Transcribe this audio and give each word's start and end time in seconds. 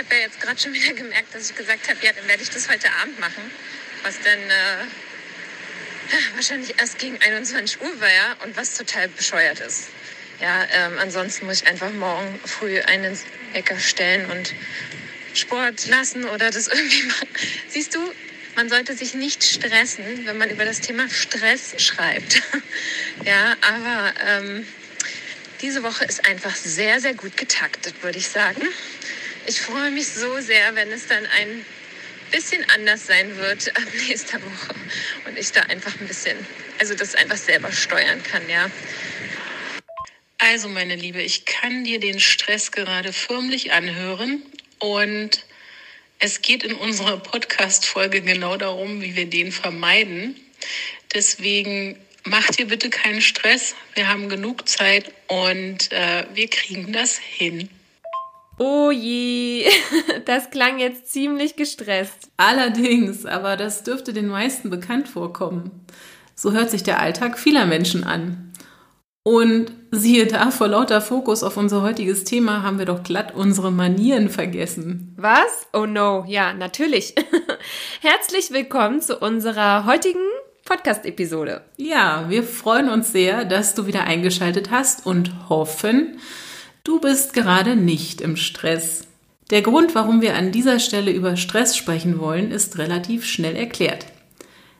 Habe 0.00 0.14
ja 0.14 0.22
jetzt 0.22 0.40
gerade 0.40 0.58
schon 0.58 0.72
wieder 0.72 0.94
gemerkt, 0.94 1.34
dass 1.34 1.50
ich 1.50 1.56
gesagt 1.56 1.88
habe, 1.88 1.98
ja, 2.04 2.12
dann 2.12 2.26
werde 2.26 2.42
ich 2.42 2.50
das 2.50 2.68
heute 2.68 2.90
Abend 3.02 3.18
machen. 3.20 3.50
Was 4.02 4.16
dann 4.20 4.38
äh, 4.38 4.86
wahrscheinlich 6.34 6.78
erst 6.78 6.98
gegen 6.98 7.20
21 7.20 7.80
Uhr 7.82 8.00
wäre 8.00 8.36
und 8.44 8.56
was 8.56 8.76
total 8.76 9.08
bescheuert 9.08 9.60
ist. 9.60 9.88
Ja, 10.40 10.64
ähm, 10.72 10.96
ansonsten 10.98 11.44
muss 11.46 11.60
ich 11.62 11.68
einfach 11.68 11.92
morgen 11.92 12.40
früh 12.46 12.80
einen 12.80 13.18
Wecker 13.52 13.78
stellen 13.78 14.30
und 14.30 14.54
Sport 15.34 15.86
lassen 15.88 16.24
oder 16.24 16.50
das 16.50 16.68
irgendwie 16.72 17.02
machen. 17.02 17.28
Siehst 17.68 17.94
du, 17.94 18.00
man 18.56 18.70
sollte 18.70 18.96
sich 18.96 19.12
nicht 19.12 19.44
stressen, 19.44 20.24
wenn 20.24 20.38
man 20.38 20.48
über 20.48 20.64
das 20.64 20.80
Thema 20.80 21.10
Stress 21.10 21.74
schreibt. 21.76 22.40
ja, 23.24 23.54
aber 23.60 24.14
ähm, 24.26 24.66
diese 25.60 25.82
Woche 25.82 26.06
ist 26.06 26.26
einfach 26.26 26.56
sehr, 26.56 27.00
sehr 27.00 27.12
gut 27.12 27.36
getaktet, 27.36 28.02
würde 28.02 28.16
ich 28.16 28.28
sagen. 28.28 28.62
Ich 29.46 29.60
freue 29.60 29.90
mich 29.90 30.08
so 30.08 30.40
sehr, 30.40 30.74
wenn 30.74 30.90
es 30.92 31.06
dann 31.06 31.24
ein 31.26 31.64
bisschen 32.30 32.64
anders 32.70 33.06
sein 33.06 33.36
wird 33.36 33.76
ab 33.76 33.84
nächster 34.08 34.40
Woche 34.42 34.74
und 35.26 35.38
ich 35.38 35.52
da 35.52 35.62
einfach 35.62 35.98
ein 36.00 36.06
bisschen, 36.06 36.36
also 36.78 36.94
das 36.94 37.14
einfach 37.14 37.36
selber 37.36 37.72
steuern 37.72 38.22
kann, 38.22 38.48
ja. 38.48 38.70
Also, 40.38 40.68
meine 40.68 40.96
Liebe, 40.96 41.20
ich 41.20 41.44
kann 41.44 41.84
dir 41.84 42.00
den 42.00 42.18
Stress 42.18 42.72
gerade 42.72 43.12
förmlich 43.12 43.72
anhören 43.72 44.42
und 44.78 45.44
es 46.18 46.40
geht 46.40 46.62
in 46.62 46.74
unserer 46.74 47.18
Podcast-Folge 47.18 48.22
genau 48.22 48.56
darum, 48.56 49.02
wie 49.02 49.16
wir 49.16 49.26
den 49.26 49.52
vermeiden. 49.52 50.36
Deswegen 51.12 51.98
mach 52.24 52.46
dir 52.50 52.66
bitte 52.66 52.90
keinen 52.90 53.20
Stress. 53.20 53.74
Wir 53.94 54.08
haben 54.08 54.28
genug 54.28 54.68
Zeit 54.68 55.12
und 55.28 55.92
äh, 55.92 56.24
wir 56.32 56.48
kriegen 56.48 56.92
das 56.92 57.18
hin. 57.18 57.68
Oh 58.62 58.90
je, 58.90 59.66
das 60.26 60.50
klang 60.50 60.78
jetzt 60.78 61.10
ziemlich 61.10 61.56
gestresst. 61.56 62.30
Allerdings, 62.36 63.24
aber 63.24 63.56
das 63.56 63.84
dürfte 63.84 64.12
den 64.12 64.26
meisten 64.26 64.68
bekannt 64.68 65.08
vorkommen. 65.08 65.86
So 66.34 66.52
hört 66.52 66.70
sich 66.70 66.82
der 66.82 67.00
Alltag 67.00 67.38
vieler 67.38 67.64
Menschen 67.64 68.04
an. 68.04 68.52
Und 69.22 69.72
siehe 69.90 70.26
da, 70.26 70.50
vor 70.50 70.68
lauter 70.68 71.00
Fokus 71.00 71.42
auf 71.42 71.56
unser 71.56 71.80
heutiges 71.80 72.24
Thema 72.24 72.62
haben 72.62 72.78
wir 72.78 72.84
doch 72.84 73.02
glatt 73.02 73.34
unsere 73.34 73.72
Manieren 73.72 74.28
vergessen. 74.28 75.14
Was? 75.16 75.66
Oh 75.72 75.86
no, 75.86 76.26
ja, 76.28 76.52
natürlich. 76.52 77.14
Herzlich 78.02 78.50
willkommen 78.50 79.00
zu 79.00 79.20
unserer 79.20 79.86
heutigen 79.86 80.20
Podcast-Episode. 80.66 81.62
Ja, 81.78 82.26
wir 82.28 82.42
freuen 82.42 82.90
uns 82.90 83.10
sehr, 83.10 83.46
dass 83.46 83.74
du 83.74 83.86
wieder 83.86 84.04
eingeschaltet 84.04 84.70
hast 84.70 85.06
und 85.06 85.48
hoffen, 85.48 86.18
Du 86.82 86.98
bist 86.98 87.34
gerade 87.34 87.76
nicht 87.76 88.22
im 88.22 88.36
Stress. 88.36 89.06
Der 89.50 89.60
Grund, 89.60 89.94
warum 89.94 90.22
wir 90.22 90.34
an 90.36 90.50
dieser 90.50 90.78
Stelle 90.78 91.12
über 91.12 91.36
Stress 91.36 91.76
sprechen 91.76 92.18
wollen, 92.18 92.50
ist 92.50 92.78
relativ 92.78 93.26
schnell 93.26 93.54
erklärt. 93.54 94.06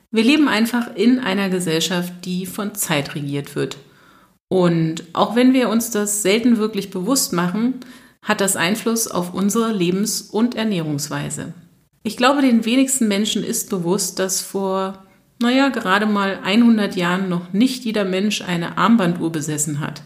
Wir 0.09 0.23
leben 0.23 0.47
einfach 0.47 0.95
in 0.95 1.19
einer 1.19 1.49
Gesellschaft, 1.49 2.11
die 2.25 2.47
von 2.47 2.73
Zeit 2.73 3.13
regiert 3.13 3.55
wird. 3.55 3.77
Und 4.47 5.03
auch 5.13 5.35
wenn 5.35 5.53
wir 5.53 5.69
uns 5.69 5.91
das 5.91 6.23
selten 6.23 6.57
wirklich 6.57 6.89
bewusst 6.89 7.33
machen, 7.33 7.75
hat 8.23 8.41
das 8.41 8.55
Einfluss 8.55 9.07
auf 9.07 9.33
unsere 9.33 9.71
Lebens- 9.71 10.21
und 10.21 10.55
Ernährungsweise. 10.55 11.53
Ich 12.03 12.17
glaube, 12.17 12.41
den 12.41 12.65
wenigsten 12.65 13.07
Menschen 13.07 13.43
ist 13.43 13.69
bewusst, 13.69 14.17
dass 14.17 14.41
vor, 14.41 15.05
naja, 15.39 15.69
gerade 15.69 16.07
mal 16.07 16.39
100 16.43 16.95
Jahren 16.95 17.29
noch 17.29 17.53
nicht 17.53 17.85
jeder 17.85 18.05
Mensch 18.05 18.41
eine 18.41 18.77
Armbanduhr 18.79 19.31
besessen 19.31 19.79
hat 19.79 20.01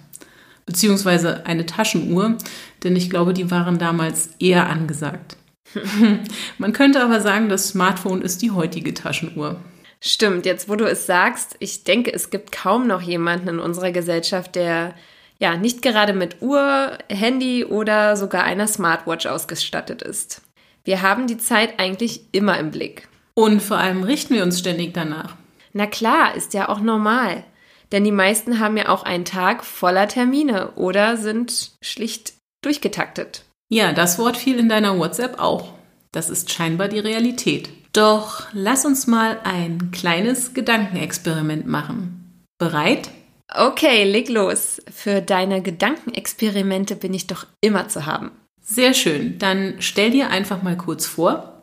beziehungsweise 0.66 1.46
eine 1.46 1.66
Taschenuhr, 1.66 2.38
denn 2.84 2.96
ich 2.96 3.10
glaube, 3.10 3.34
die 3.34 3.52
waren 3.52 3.78
damals 3.78 4.30
eher 4.40 4.70
angesagt. 4.70 5.38
Man 6.58 6.74
könnte 6.74 7.04
aber 7.04 7.22
sagen, 7.22 7.50
das 7.50 7.70
Smartphone 7.70 8.22
ist 8.22 8.42
die 8.42 8.52
heutige 8.52 8.94
Taschenuhr. 8.94 9.58
Stimmt, 10.02 10.46
jetzt 10.46 10.70
wo 10.70 10.76
du 10.76 10.86
es 10.86 11.06
sagst, 11.06 11.56
ich 11.60 11.84
denke, 11.84 12.14
es 12.14 12.30
gibt 12.30 12.52
kaum 12.52 12.88
noch 12.88 13.02
jemanden 13.02 13.50
in 13.50 13.60
unserer 13.60 13.92
Gesellschaft, 13.92 14.56
der 14.56 14.94
ja 15.40 15.58
nicht 15.58 15.82
gerade 15.82 16.14
mit 16.14 16.42
Uhr, 16.42 16.98
Handy 17.10 17.66
oder 17.66 18.16
sogar 18.16 18.44
einer 18.44 18.68
Smartwatch 18.68 19.26
ausgestattet 19.26 20.02
ist. 20.02 20.42
Wir 20.84 21.02
haben 21.02 21.28
die 21.28 21.38
Zeit 21.38 21.80
eigentlich 21.80 22.22
immer 22.32 22.60
im 22.60 22.72
Blick. 22.72 23.08
Und 23.34 23.62
vor 23.62 23.78
allem 23.78 24.04
richten 24.04 24.36
wir 24.36 24.44
uns 24.44 24.60
ständig 24.60 24.94
danach. 24.94 25.36
Na 25.74 25.88
klar, 25.88 26.36
ist 26.36 26.54
ja 26.54 26.70
auch 26.70 26.80
normal. 26.80 27.44
Denn 27.92 28.04
die 28.04 28.12
meisten 28.12 28.60
haben 28.60 28.78
ja 28.78 28.90
auch 28.90 29.04
einen 29.04 29.26
Tag 29.26 29.64
voller 29.64 30.08
Termine 30.08 30.72
oder 30.72 31.18
sind 31.18 31.72
schlicht 31.82 32.34
durchgetaktet. 32.64 33.44
Ja, 33.70 33.94
das 33.94 34.20
Wort 34.20 34.38
fiel 34.38 34.60
in 34.60 34.70
deiner 34.70 34.98
WhatsApp 34.98 35.40
auch. 35.40 35.74
Das 36.12 36.30
ist 36.30 36.52
scheinbar 36.52 36.88
die 36.88 37.00
Realität. 37.00 37.70
Doch 37.94 38.48
lass 38.54 38.86
uns 38.86 39.08
mal 39.08 39.40
ein 39.44 39.92
kleines 39.92 40.54
Gedankenexperiment 40.54 41.68
machen. 41.68 42.44
Bereit? 42.58 43.10
Okay, 43.54 44.04
leg 44.04 44.30
los. 44.30 44.82
Für 44.94 45.22
deine 45.22 45.62
Gedankenexperimente 45.62 46.96
bin 46.96 47.14
ich 47.14 47.28
doch 47.28 47.46
immer 47.62 47.88
zu 47.88 48.06
haben. 48.06 48.32
Sehr 48.62 48.94
schön. 48.94 49.38
Dann 49.40 49.76
stell 49.80 50.12
dir 50.12 50.30
einfach 50.30 50.64
mal 50.64 50.76
kurz 50.76 51.06
vor, 51.06 51.62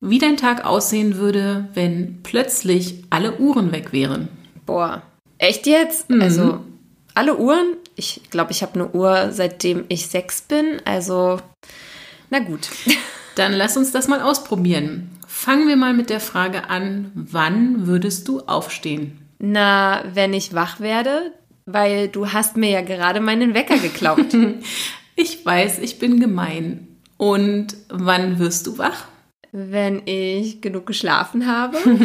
wie 0.00 0.18
dein 0.18 0.36
Tag 0.36 0.64
aussehen 0.64 1.16
würde, 1.16 1.68
wenn 1.74 2.22
plötzlich 2.22 3.04
alle 3.10 3.38
Uhren 3.38 3.70
weg 3.72 3.92
wären. 3.92 4.28
Boah, 4.66 5.02
Echt 5.40 5.66
jetzt? 5.66 6.10
Mhm. 6.10 6.22
Also 6.22 6.60
alle 7.14 7.36
Uhren? 7.38 7.76
Ich 7.96 8.20
glaube, 8.30 8.52
ich 8.52 8.62
habe 8.62 8.74
eine 8.74 8.90
Uhr, 8.90 9.30
seitdem 9.32 9.84
ich 9.88 10.06
sechs 10.06 10.42
bin. 10.42 10.80
Also, 10.84 11.40
na 12.28 12.38
gut. 12.38 12.68
Dann 13.36 13.52
lass 13.52 13.76
uns 13.76 13.90
das 13.90 14.06
mal 14.06 14.20
ausprobieren. 14.20 15.10
Fangen 15.26 15.66
wir 15.66 15.76
mal 15.76 15.94
mit 15.94 16.10
der 16.10 16.20
Frage 16.20 16.68
an, 16.68 17.10
wann 17.14 17.86
würdest 17.86 18.28
du 18.28 18.40
aufstehen? 18.40 19.18
Na, 19.38 20.04
wenn 20.12 20.34
ich 20.34 20.52
wach 20.52 20.80
werde, 20.80 21.32
weil 21.64 22.08
du 22.08 22.32
hast 22.32 22.58
mir 22.58 22.70
ja 22.70 22.82
gerade 22.82 23.20
meinen 23.20 23.54
Wecker 23.54 23.78
geklaut. 23.78 24.34
ich 25.16 25.44
weiß, 25.44 25.78
ich 25.78 25.98
bin 25.98 26.20
gemein. 26.20 26.88
Und 27.16 27.76
wann 27.88 28.38
wirst 28.38 28.66
du 28.66 28.76
wach? 28.76 29.06
Wenn 29.52 30.02
ich 30.06 30.60
genug 30.60 30.86
geschlafen 30.86 31.46
habe. 31.46 31.78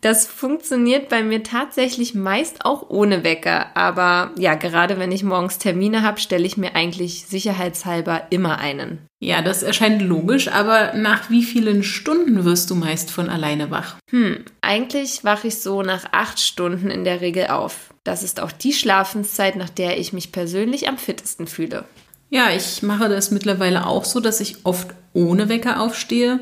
Das 0.00 0.26
funktioniert 0.26 1.08
bei 1.08 1.22
mir 1.22 1.42
tatsächlich 1.42 2.14
meist 2.14 2.64
auch 2.64 2.88
ohne 2.88 3.24
Wecker. 3.24 3.76
Aber 3.76 4.30
ja, 4.38 4.54
gerade 4.54 4.98
wenn 4.98 5.10
ich 5.10 5.24
morgens 5.24 5.58
Termine 5.58 6.02
habe, 6.02 6.20
stelle 6.20 6.46
ich 6.46 6.56
mir 6.56 6.76
eigentlich 6.76 7.26
sicherheitshalber 7.26 8.28
immer 8.30 8.58
einen. 8.58 8.98
Ja, 9.20 9.42
das 9.42 9.64
erscheint 9.64 10.00
logisch, 10.00 10.48
aber 10.48 10.92
nach 10.94 11.28
wie 11.30 11.42
vielen 11.42 11.82
Stunden 11.82 12.44
wirst 12.44 12.70
du 12.70 12.76
meist 12.76 13.10
von 13.10 13.28
alleine 13.28 13.72
wach? 13.72 13.96
Hm, 14.10 14.44
eigentlich 14.60 15.24
wache 15.24 15.48
ich 15.48 15.60
so 15.60 15.82
nach 15.82 16.12
acht 16.12 16.38
Stunden 16.38 16.88
in 16.90 17.02
der 17.02 17.20
Regel 17.20 17.48
auf. 17.48 17.92
Das 18.04 18.22
ist 18.22 18.40
auch 18.40 18.52
die 18.52 18.72
Schlafenszeit, 18.72 19.56
nach 19.56 19.70
der 19.70 19.98
ich 19.98 20.12
mich 20.12 20.30
persönlich 20.30 20.88
am 20.88 20.98
fittesten 20.98 21.48
fühle. 21.48 21.84
Ja, 22.30 22.50
ich 22.50 22.82
mache 22.82 23.08
das 23.08 23.32
mittlerweile 23.32 23.86
auch 23.86 24.04
so, 24.04 24.20
dass 24.20 24.40
ich 24.40 24.64
oft 24.64 24.88
ohne 25.14 25.48
Wecker 25.48 25.80
aufstehe, 25.80 26.38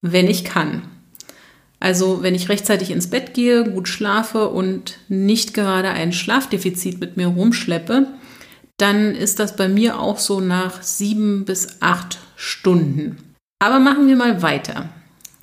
wenn 0.00 0.26
ich 0.26 0.44
kann. 0.44 0.82
Also 1.80 2.22
wenn 2.22 2.34
ich 2.34 2.50
rechtzeitig 2.50 2.90
ins 2.90 3.08
Bett 3.08 3.32
gehe, 3.34 3.64
gut 3.64 3.88
schlafe 3.88 4.48
und 4.48 4.98
nicht 5.08 5.54
gerade 5.54 5.88
ein 5.88 6.12
Schlafdefizit 6.12 7.00
mit 7.00 7.16
mir 7.16 7.28
rumschleppe, 7.28 8.06
dann 8.76 9.14
ist 9.14 9.40
das 9.40 9.56
bei 9.56 9.68
mir 9.68 9.98
auch 9.98 10.18
so 10.18 10.40
nach 10.40 10.82
sieben 10.82 11.44
bis 11.44 11.78
acht 11.80 12.18
Stunden. 12.36 13.16
Aber 13.58 13.78
machen 13.78 14.06
wir 14.08 14.16
mal 14.16 14.42
weiter. 14.42 14.90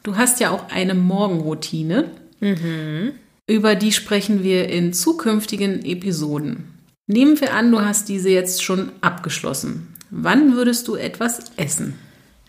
Du 0.03 0.15
hast 0.15 0.39
ja 0.39 0.51
auch 0.51 0.69
eine 0.69 0.93
Morgenroutine. 0.93 2.11
Mhm. 2.39 3.13
Über 3.47 3.75
die 3.75 3.91
sprechen 3.91 4.43
wir 4.43 4.69
in 4.69 4.93
zukünftigen 4.93 5.83
Episoden. 5.83 6.65
Nehmen 7.07 7.39
wir 7.39 7.53
an, 7.53 7.71
du 7.71 7.81
hast 7.81 8.09
diese 8.09 8.29
jetzt 8.29 8.63
schon 8.63 8.91
abgeschlossen. 9.01 9.87
Wann 10.09 10.55
würdest 10.55 10.87
du 10.87 10.95
etwas 10.95 11.51
essen? 11.57 11.95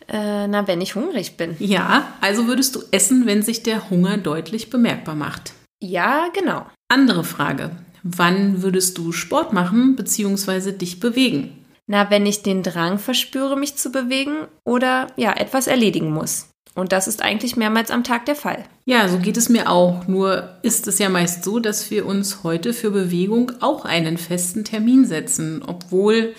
Äh, 0.08 0.48
na, 0.48 0.66
wenn 0.66 0.80
ich 0.80 0.94
hungrig 0.94 1.36
bin. 1.36 1.56
Ja, 1.58 2.14
also 2.20 2.46
würdest 2.46 2.74
du 2.74 2.80
essen, 2.90 3.26
wenn 3.26 3.42
sich 3.42 3.62
der 3.62 3.90
Hunger 3.90 4.16
deutlich 4.16 4.70
bemerkbar 4.70 5.14
macht. 5.14 5.52
Ja, 5.80 6.28
genau. 6.32 6.66
Andere 6.88 7.24
Frage. 7.24 7.70
Wann 8.02 8.62
würdest 8.62 8.96
du 8.96 9.12
Sport 9.12 9.52
machen 9.52 9.96
bzw. 9.96 10.72
dich 10.72 10.98
bewegen? 10.98 11.64
Na, 11.86 12.10
wenn 12.10 12.26
ich 12.26 12.42
den 12.42 12.62
Drang 12.62 12.98
verspüre, 12.98 13.56
mich 13.56 13.76
zu 13.76 13.90
bewegen 13.90 14.46
oder 14.64 15.08
ja, 15.16 15.32
etwas 15.32 15.66
erledigen 15.66 16.12
muss. 16.12 16.50
Und 16.74 16.92
das 16.92 17.08
ist 17.08 17.22
eigentlich 17.22 17.56
mehrmals 17.56 17.90
am 17.90 18.04
Tag 18.04 18.26
der 18.26 18.36
Fall. 18.36 18.64
Ja, 18.84 19.08
so 19.08 19.18
geht 19.18 19.36
es 19.36 19.48
mir 19.48 19.68
auch. 19.68 20.06
Nur 20.06 20.58
ist 20.62 20.86
es 20.86 20.98
ja 20.98 21.08
meist 21.08 21.44
so, 21.44 21.58
dass 21.58 21.90
wir 21.90 22.06
uns 22.06 22.44
heute 22.44 22.72
für 22.72 22.90
Bewegung 22.90 23.52
auch 23.60 23.84
einen 23.84 24.16
festen 24.16 24.64
Termin 24.64 25.04
setzen, 25.04 25.62
obwohl 25.66 26.34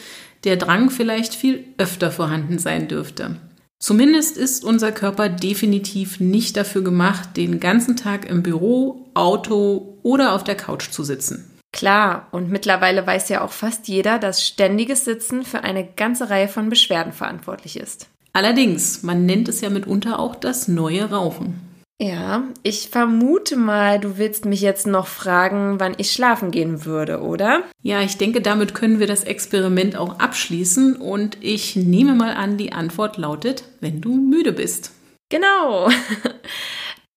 der 0.45 0.56
Drang 0.56 0.89
vielleicht 0.92 1.36
viel 1.36 1.66
öfter 1.77 2.12
vorhanden 2.12 2.57
sein 2.57 2.88
dürfte. 2.88 3.36
Zumindest 3.80 4.38
ist 4.38 4.66
unser 4.66 4.92
Körper 4.92 5.30
definitiv 5.30 6.20
nicht 6.20 6.58
dafür 6.58 6.84
gemacht, 6.84 7.38
den 7.38 7.62
ganzen 7.62 7.96
Tag 7.96 8.30
im 8.30 8.44
Büro, 8.44 9.08
Auto 9.14 9.98
oder 10.04 10.34
auf 10.34 10.44
der 10.44 10.56
Couch 10.56 10.92
zu 10.92 11.06
sitzen. 11.06 11.50
Klar, 11.72 12.28
und 12.31 12.50
mittlerweile 12.50 13.08
weiß 13.08 13.30
ja 13.30 13.42
auch 13.42 13.54
fast 13.54 13.88
jeder, 13.88 14.20
dass 14.20 14.46
ständiges 14.46 15.06
Sitzen 15.06 15.44
für 15.46 15.64
eine 15.64 15.86
ganze 15.86 16.30
Reihe 16.30 16.50
von 16.50 16.70
Beschwerden 16.70 17.14
verantwortlich 17.14 17.78
ist. 17.80 18.08
Allerdings, 18.34 19.02
man 19.04 19.26
nennt 19.26 19.48
es 19.48 19.62
ja 19.62 19.70
mitunter 19.70 20.20
auch 20.20 20.36
das 20.36 20.68
neue 20.68 21.10
Rauchen. 21.10 21.69
Ja, 22.01 22.46
ich 22.63 22.90
vermute 22.90 23.57
mal, 23.57 24.00
du 24.00 24.18
willst 24.18 24.46
mich 24.46 24.62
jetzt 24.62 24.88
noch 24.88 25.07
fragen, 25.07 25.81
wann 25.81 25.96
ich 25.98 26.13
schlafen 26.13 26.50
gehen 26.50 26.86
würde, 26.86 27.22
oder? 27.22 27.63
Ja, 27.81 28.01
ich 28.01 28.18
denke, 28.18 28.40
damit 28.40 28.74
können 28.74 29.00
wir 29.00 29.07
das 29.07 29.25
Experiment 29.25 29.98
auch 29.98 30.18
abschließen 30.18 30.96
und 30.96 31.38
ich 31.42 31.75
nehme 31.75 32.16
mal 32.16 32.34
an, 32.34 32.57
die 32.57 32.72
Antwort 32.72 33.18
lautet, 33.18 33.66
wenn 33.81 34.00
du 34.00 34.16
müde 34.16 34.54
bist. 34.54 34.92
Genau. 35.30 35.90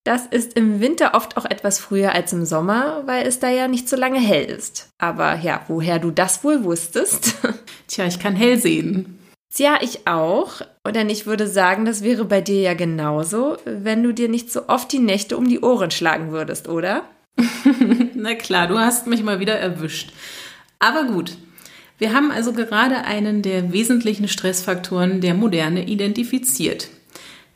Das 0.05 0.27
ist 0.27 0.55
im 0.55 0.81
Winter 0.81 1.15
oft 1.15 1.37
auch 1.37 1.45
etwas 1.45 1.79
früher 1.79 2.13
als 2.13 2.33
im 2.33 2.45
Sommer, 2.45 3.05
weil 3.07 3.25
es 3.25 3.39
da 3.39 3.51
ja 3.51 3.69
nicht 3.69 3.89
so 3.89 3.95
lange 3.95 4.19
hell 4.19 4.47
ist. 4.47 4.89
Aber 4.99 5.37
ja, 5.37 5.61
woher 5.69 6.01
du 6.01 6.11
das 6.11 6.43
wohl 6.43 6.65
wusstest? 6.65 7.37
Tja, 7.87 8.07
ich 8.07 8.19
kann 8.19 8.35
hell 8.35 8.59
sehen. 8.59 9.21
Tja, 9.55 9.79
ich 9.81 10.09
auch. 10.09 10.63
Denn 10.91 11.09
ich 11.09 11.27
würde 11.27 11.47
sagen, 11.47 11.85
das 11.85 12.03
wäre 12.03 12.25
bei 12.25 12.41
dir 12.41 12.61
ja 12.61 12.75
genauso, 12.75 13.57
wenn 13.65 14.03
du 14.03 14.13
dir 14.13 14.29
nicht 14.29 14.51
so 14.51 14.69
oft 14.69 14.91
die 14.93 14.99
Nächte 14.99 15.37
um 15.37 15.49
die 15.49 15.61
Ohren 15.61 15.93
schlagen 15.93 16.33
würdest, 16.33 16.69
oder? 16.69 17.05
Na 18.15 18.35
klar, 18.35 18.67
du 18.67 18.79
hast 18.79 19.07
mich 19.07 19.23
mal 19.23 19.39
wieder 19.41 19.59
erwischt. 19.59 20.13
Aber 20.79 21.05
gut. 21.05 21.37
Wir 21.99 22.13
haben 22.13 22.33
also 22.33 22.53
gerade 22.53 23.05
einen 23.05 23.43
der 23.43 23.73
wesentlichen 23.73 24.27
Stressfaktoren 24.27 25.21
der 25.21 25.35
Moderne 25.35 25.87
identifiziert. 25.87 26.89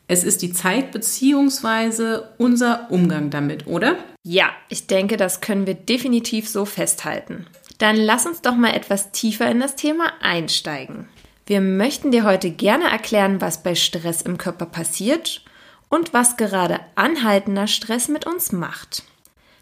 Es 0.07 0.23
ist 0.23 0.41
die 0.41 0.53
Zeit 0.53 0.93
bzw. 0.93 2.19
unser 2.37 2.89
Umgang 2.89 3.29
damit, 3.29 3.67
oder? 3.67 3.97
Ja, 4.23 4.51
ich 4.69 4.87
denke, 4.87 5.17
das 5.17 5.41
können 5.41 5.67
wir 5.67 5.73
definitiv 5.73 6.47
so 6.47 6.63
festhalten. 6.63 7.45
Dann 7.77 7.97
lass 7.97 8.25
uns 8.25 8.41
doch 8.41 8.55
mal 8.55 8.73
etwas 8.73 9.11
tiefer 9.11 9.51
in 9.51 9.59
das 9.59 9.75
Thema 9.75 10.13
einsteigen. 10.21 11.09
Wir 11.47 11.61
möchten 11.61 12.11
dir 12.11 12.25
heute 12.25 12.51
gerne 12.51 12.91
erklären, 12.91 13.39
was 13.39 13.63
bei 13.63 13.73
Stress 13.73 14.21
im 14.21 14.37
Körper 14.37 14.65
passiert 14.65 15.45
und 15.87 16.13
was 16.13 16.35
gerade 16.35 16.81
anhaltender 16.95 17.67
Stress 17.67 18.09
mit 18.09 18.25
uns 18.25 18.51
macht. 18.51 19.03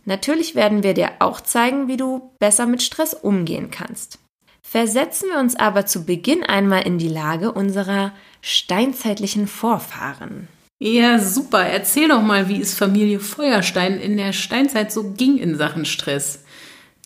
Natürlich 0.04 0.56
werden 0.56 0.82
wir 0.82 0.96
dir 0.96 1.12
auch 1.20 1.42
zeigen, 1.42 1.88
wie 1.88 1.98
du 1.98 2.32
besser 2.40 2.66
mit 2.66 2.82
Stress 2.82 3.14
umgehen 3.14 3.70
kannst. 3.70 4.18
Versetzen 4.64 5.30
wir 5.32 5.40
uns 5.40 5.56
aber 5.56 5.86
zu 5.86 6.06
Beginn 6.06 6.44
einmal 6.44 6.88
in 6.88 6.98
die 6.98 7.08
Lage 7.08 7.52
unserer 7.52 8.14
steinzeitlichen 8.42 9.46
Vorfahren. 9.48 10.48
Ja, 10.80 11.20
super. 11.20 11.66
Erzähl 11.66 12.08
doch 12.08 12.24
mal, 12.24 12.50
wie 12.50 12.60
es 12.60 12.74
Familie 12.74 13.20
Feuerstein 13.20 14.00
in 14.00 14.18
der 14.18 14.34
Steinzeit 14.34 14.92
so 14.92 15.12
ging 15.12 15.38
in 15.38 15.56
Sachen 15.56 15.86
Stress. 15.86 16.45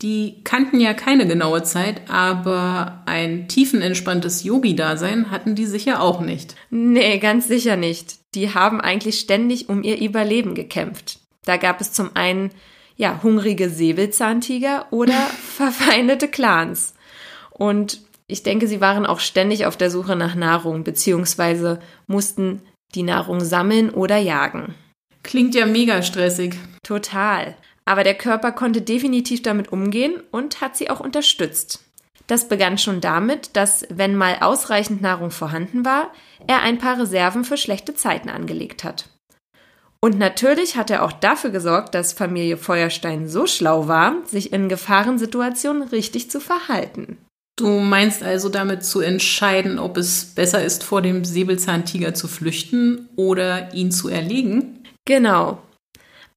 Die 0.01 0.41
kannten 0.45 0.79
ja 0.79 0.93
keine 0.93 1.27
genaue 1.27 1.63
Zeit, 1.63 2.09
aber 2.09 3.03
ein 3.05 3.49
tiefenentspanntes 3.49 4.43
Yogi-Dasein 4.43 5.29
hatten 5.29 5.55
die 5.55 5.65
sicher 5.65 6.01
auch 6.01 6.21
nicht. 6.21 6.55
Nee, 6.69 7.17
ganz 7.19 7.47
sicher 7.47 7.75
nicht. 7.75 8.19
Die 8.33 8.53
haben 8.53 8.79
eigentlich 8.79 9.19
ständig 9.19 9.67
um 9.67 9.83
ihr 9.83 9.99
Überleben 9.99 10.55
gekämpft. 10.55 11.19
Da 11.43 11.57
gab 11.57 11.81
es 11.81 11.91
zum 11.91 12.15
einen 12.15 12.51
ja 12.95 13.19
hungrige 13.23 13.69
Säbelzahntiger 13.69 14.87
oder 14.91 15.13
verfeindete 15.55 16.29
Clans. 16.29 16.93
Und 17.51 18.01
ich 18.27 18.43
denke, 18.43 18.67
sie 18.67 18.79
waren 18.79 19.05
auch 19.05 19.19
ständig 19.19 19.65
auf 19.65 19.75
der 19.75 19.91
Suche 19.91 20.15
nach 20.15 20.35
Nahrung, 20.35 20.83
beziehungsweise 20.83 21.79
mussten 22.07 22.61
die 22.95 23.03
Nahrung 23.03 23.41
sammeln 23.41 23.89
oder 23.89 24.17
jagen. 24.17 24.75
Klingt 25.23 25.55
ja 25.55 25.65
mega 25.65 26.01
stressig. 26.03 26.55
Total. 26.83 27.55
Aber 27.89 28.03
der 28.03 28.13
Körper 28.13 28.51
konnte 28.51 28.83
definitiv 28.83 29.41
damit 29.41 29.71
umgehen 29.71 30.21
und 30.29 30.61
hat 30.61 30.77
sie 30.77 30.91
auch 30.91 30.99
unterstützt. 30.99 31.83
Das 32.27 32.47
begann 32.47 32.77
schon 32.77 33.01
damit, 33.01 33.55
dass, 33.55 33.83
wenn 33.89 34.15
mal 34.15 34.37
ausreichend 34.41 35.01
Nahrung 35.01 35.31
vorhanden 35.31 35.85
war, 35.85 36.13
er 36.45 36.61
ein 36.61 36.77
paar 36.77 36.99
Reserven 36.99 37.43
für 37.43 37.57
schlechte 37.57 37.95
Zeiten 37.95 38.29
angelegt 38.29 38.83
hat. 38.83 39.09
Und 40.01 40.19
natürlich 40.19 40.77
hat 40.77 40.91
er 40.91 41.01
auch 41.01 41.11
dafür 41.11 41.49
gesorgt, 41.49 41.95
dass 41.95 42.13
Familie 42.13 42.57
Feuerstein 42.57 43.27
so 43.27 43.47
schlau 43.47 43.87
war, 43.87 44.17
sich 44.23 44.53
in 44.53 44.69
Gefahrensituationen 44.69 45.81
richtig 45.81 46.29
zu 46.29 46.39
verhalten. 46.39 47.17
Du 47.55 47.79
meinst 47.79 48.21
also 48.21 48.49
damit 48.49 48.85
zu 48.85 48.99
entscheiden, 48.99 49.79
ob 49.79 49.97
es 49.97 50.25
besser 50.25 50.63
ist, 50.63 50.83
vor 50.83 51.01
dem 51.01 51.25
Säbelzahntiger 51.25 52.13
zu 52.13 52.27
flüchten 52.27 53.09
oder 53.15 53.73
ihn 53.73 53.91
zu 53.91 54.09
erlegen? 54.09 54.83
Genau. 55.05 55.57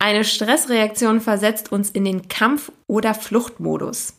Eine 0.03 0.25
Stressreaktion 0.25 1.21
versetzt 1.21 1.71
uns 1.71 1.89
in 1.89 2.05
den 2.05 2.27
Kampf- 2.27 2.73
oder 2.89 3.15
Fluchtmodus. 3.15 4.15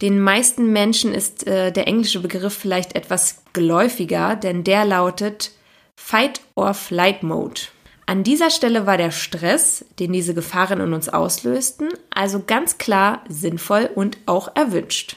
Den 0.00 0.18
meisten 0.18 0.72
Menschen 0.72 1.12
ist 1.12 1.46
äh, 1.46 1.70
der 1.70 1.86
englische 1.86 2.20
Begriff 2.20 2.54
vielleicht 2.56 2.96
etwas 2.96 3.42
geläufiger, 3.52 4.36
denn 4.36 4.64
der 4.64 4.86
lautet 4.86 5.52
Fight 6.00 6.40
or 6.54 6.72
Flight 6.72 7.22
Mode. 7.22 7.60
An 8.06 8.24
dieser 8.24 8.48
Stelle 8.48 8.86
war 8.86 8.96
der 8.96 9.10
Stress, 9.10 9.84
den 9.98 10.14
diese 10.14 10.32
Gefahren 10.32 10.80
in 10.80 10.94
uns 10.94 11.10
auslösten, 11.10 11.90
also 12.08 12.42
ganz 12.46 12.78
klar 12.78 13.22
sinnvoll 13.28 13.90
und 13.94 14.16
auch 14.24 14.56
erwünscht. 14.56 15.16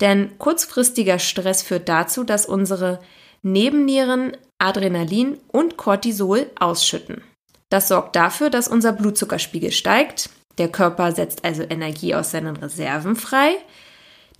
Denn 0.00 0.38
kurzfristiger 0.38 1.18
Stress 1.18 1.62
führt 1.62 1.90
dazu, 1.90 2.24
dass 2.24 2.46
unsere 2.46 2.98
Nebennieren 3.42 4.38
Adrenalin 4.56 5.36
und 5.48 5.76
Cortisol 5.76 6.46
ausschütten. 6.58 7.22
Das 7.70 7.88
sorgt 7.88 8.16
dafür, 8.16 8.50
dass 8.50 8.68
unser 8.68 8.92
Blutzuckerspiegel 8.92 9.72
steigt. 9.72 10.30
Der 10.58 10.68
Körper 10.68 11.12
setzt 11.12 11.44
also 11.44 11.62
Energie 11.62 12.14
aus 12.14 12.30
seinen 12.30 12.56
Reserven 12.56 13.16
frei. 13.16 13.56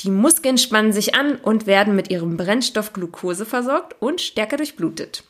Die 0.01 0.11
Muskeln 0.11 0.59
spannen 0.59 0.93
sich 0.93 1.15
an 1.15 1.37
und 1.37 1.67
werden 1.67 1.97
mit 1.97 2.11
ihrem 2.11 2.37
Brennstoff 2.37 2.93
Glucose 2.93 3.47
versorgt 3.47 3.97
und 4.01 4.21
stärker 4.21 4.57
durchblutet. 4.57 5.25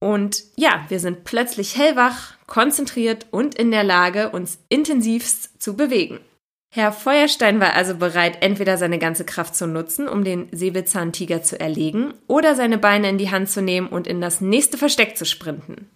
Und 0.00 0.44
ja, 0.56 0.84
wir 0.88 1.00
sind 1.00 1.24
plötzlich 1.24 1.76
hellwach, 1.76 2.34
konzentriert 2.46 3.26
und 3.30 3.56
in 3.56 3.70
der 3.70 3.84
Lage, 3.84 4.30
uns 4.30 4.58
intensivst 4.68 5.60
zu 5.60 5.76
bewegen. 5.76 6.20
Herr 6.72 6.92
Feuerstein 6.92 7.60
war 7.60 7.72
also 7.72 7.96
bereit, 7.96 8.38
entweder 8.42 8.76
seine 8.76 8.98
ganze 8.98 9.24
Kraft 9.24 9.56
zu 9.56 9.66
nutzen, 9.66 10.06
um 10.06 10.22
den 10.22 10.48
Säbelzahntiger 10.52 11.42
zu 11.42 11.58
erlegen, 11.58 12.12
oder 12.26 12.54
seine 12.54 12.78
Beine 12.78 13.08
in 13.08 13.18
die 13.18 13.30
Hand 13.30 13.48
zu 13.48 13.62
nehmen 13.62 13.88
und 13.88 14.06
in 14.06 14.20
das 14.20 14.40
nächste 14.40 14.76
Versteck 14.76 15.16
zu 15.16 15.24
sprinten. 15.24 15.90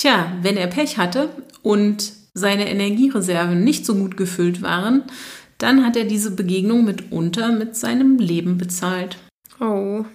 Tja, 0.00 0.32
wenn 0.40 0.56
er 0.56 0.66
Pech 0.66 0.96
hatte 0.96 1.28
und 1.62 2.12
seine 2.32 2.70
Energiereserven 2.70 3.62
nicht 3.62 3.84
so 3.84 3.94
gut 3.94 4.16
gefüllt 4.16 4.62
waren, 4.62 5.02
dann 5.58 5.84
hat 5.84 5.94
er 5.94 6.06
diese 6.06 6.30
Begegnung 6.30 6.86
mitunter 6.86 7.52
mit 7.52 7.76
seinem 7.76 8.16
Leben 8.16 8.56
bezahlt. 8.56 9.18
Oh. 9.60 10.06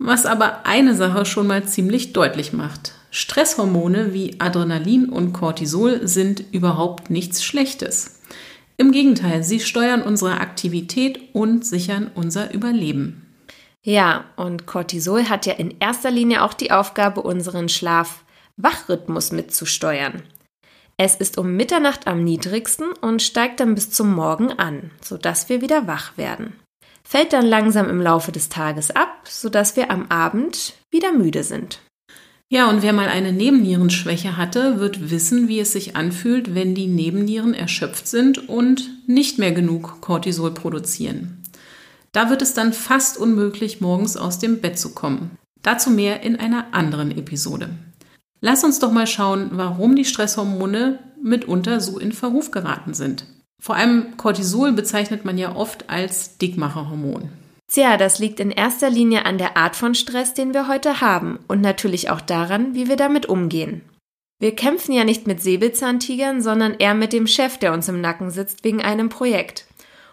Was 0.00 0.26
aber 0.26 0.66
eine 0.66 0.96
Sache 0.96 1.24
schon 1.24 1.46
mal 1.46 1.64
ziemlich 1.64 2.12
deutlich 2.12 2.52
macht. 2.52 2.94
Stresshormone 3.12 4.12
wie 4.12 4.40
Adrenalin 4.40 5.08
und 5.08 5.34
Cortisol 5.34 6.08
sind 6.08 6.42
überhaupt 6.50 7.08
nichts 7.08 7.44
Schlechtes. 7.44 8.22
Im 8.76 8.90
Gegenteil, 8.90 9.44
sie 9.44 9.60
steuern 9.60 10.02
unsere 10.02 10.40
Aktivität 10.40 11.32
und 11.32 11.64
sichern 11.64 12.10
unser 12.16 12.52
Überleben. 12.52 13.24
Ja, 13.84 14.24
und 14.34 14.66
Cortisol 14.66 15.28
hat 15.28 15.46
ja 15.46 15.52
in 15.52 15.76
erster 15.78 16.10
Linie 16.10 16.42
auch 16.42 16.54
die 16.54 16.72
Aufgabe, 16.72 17.22
unseren 17.22 17.68
Schlaf 17.68 18.24
Wachrhythmus 18.58 19.32
mitzusteuern. 19.32 20.22
Es 20.98 21.14
ist 21.14 21.38
um 21.38 21.54
Mitternacht 21.54 22.06
am 22.08 22.24
niedrigsten 22.24 22.88
und 23.00 23.22
steigt 23.22 23.60
dann 23.60 23.74
bis 23.74 23.90
zum 23.90 24.12
Morgen 24.12 24.52
an, 24.52 24.90
sodass 25.00 25.48
wir 25.48 25.60
wieder 25.60 25.86
wach 25.86 26.18
werden. 26.18 26.54
Fällt 27.04 27.32
dann 27.32 27.46
langsam 27.46 27.88
im 27.88 28.02
Laufe 28.02 28.32
des 28.32 28.48
Tages 28.48 28.90
ab, 28.90 29.20
sodass 29.24 29.76
wir 29.76 29.90
am 29.90 30.10
Abend 30.10 30.74
wieder 30.90 31.12
müde 31.12 31.44
sind. 31.44 31.80
Ja, 32.50 32.68
und 32.68 32.82
wer 32.82 32.92
mal 32.92 33.08
eine 33.08 33.32
Nebennierenschwäche 33.32 34.36
hatte, 34.36 34.80
wird 34.80 35.10
wissen, 35.10 35.48
wie 35.48 35.60
es 35.60 35.72
sich 35.72 35.96
anfühlt, 35.96 36.54
wenn 36.54 36.74
die 36.74 36.86
Nebennieren 36.86 37.54
erschöpft 37.54 38.08
sind 38.08 38.48
und 38.48 38.90
nicht 39.06 39.38
mehr 39.38 39.52
genug 39.52 40.00
Cortisol 40.00 40.52
produzieren. 40.52 41.42
Da 42.12 42.30
wird 42.30 42.42
es 42.42 42.54
dann 42.54 42.72
fast 42.72 43.18
unmöglich, 43.18 43.80
morgens 43.80 44.16
aus 44.16 44.38
dem 44.38 44.60
Bett 44.60 44.78
zu 44.78 44.94
kommen. 44.94 45.30
Dazu 45.62 45.90
mehr 45.90 46.22
in 46.22 46.36
einer 46.36 46.72
anderen 46.72 47.16
Episode. 47.16 47.70
Lass 48.40 48.64
uns 48.64 48.78
doch 48.78 48.92
mal 48.92 49.06
schauen, 49.06 49.50
warum 49.52 49.96
die 49.96 50.04
Stresshormone 50.04 50.98
mitunter 51.22 51.80
so 51.80 51.98
in 51.98 52.12
Verruf 52.12 52.50
geraten 52.50 52.94
sind. 52.94 53.26
Vor 53.60 53.74
allem 53.74 54.16
Cortisol 54.16 54.72
bezeichnet 54.72 55.24
man 55.24 55.36
ja 55.36 55.56
oft 55.56 55.90
als 55.90 56.38
Dickmacherhormon. 56.38 57.30
Tja, 57.70 57.96
das 57.96 58.18
liegt 58.18 58.40
in 58.40 58.50
erster 58.50 58.88
Linie 58.88 59.26
an 59.26 59.36
der 59.36 59.56
Art 59.56 59.76
von 59.76 59.94
Stress, 59.94 60.32
den 60.32 60.54
wir 60.54 60.68
heute 60.68 61.00
haben 61.00 61.38
und 61.48 61.60
natürlich 61.60 62.08
auch 62.08 62.20
daran, 62.20 62.74
wie 62.74 62.88
wir 62.88 62.96
damit 62.96 63.26
umgehen. 63.26 63.82
Wir 64.40 64.54
kämpfen 64.54 64.92
ja 64.92 65.04
nicht 65.04 65.26
mit 65.26 65.42
Säbelzahntigern, 65.42 66.40
sondern 66.40 66.74
eher 66.78 66.94
mit 66.94 67.12
dem 67.12 67.26
Chef, 67.26 67.58
der 67.58 67.72
uns 67.72 67.88
im 67.88 68.00
Nacken 68.00 68.30
sitzt 68.30 68.62
wegen 68.62 68.80
einem 68.80 69.08
Projekt. 69.08 69.66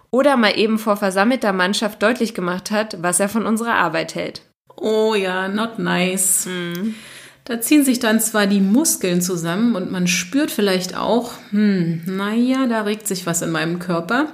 Oder 0.10 0.36
mal 0.36 0.58
eben 0.58 0.80
vor 0.80 0.98
versammelter 0.98 1.54
Mannschaft 1.54 2.02
deutlich 2.02 2.34
gemacht 2.34 2.72
hat, 2.72 3.02
was 3.04 3.20
er 3.20 3.30
von 3.30 3.46
unserer 3.46 3.76
Arbeit 3.76 4.16
hält. 4.16 4.42
Oh 4.76 5.14
ja, 5.14 5.48
not 5.48 5.78
nice. 5.78 6.46
Hm. 6.46 6.96
Da 7.46 7.62
ziehen 7.62 7.86
sich 7.86 8.00
dann 8.00 8.20
zwar 8.20 8.48
die 8.48 8.60
Muskeln 8.60 9.22
zusammen 9.22 9.76
und 9.76 9.92
man 9.92 10.08
spürt 10.08 10.50
vielleicht 10.50 10.98
auch, 10.98 11.34
hm, 11.52 12.02
naja, 12.08 12.66
da 12.66 12.82
regt 12.82 13.08
sich 13.08 13.28
was 13.28 13.44
in 13.44 13.52
meinem 13.52 13.78
Körper. 13.78 14.34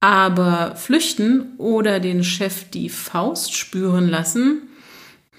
Aber 0.00 0.76
flüchten 0.76 1.54
oder 1.58 1.98
den 1.98 2.22
Chef 2.22 2.70
die 2.70 2.88
Faust 2.88 3.56
spüren 3.56 4.08
lassen, 4.08 4.68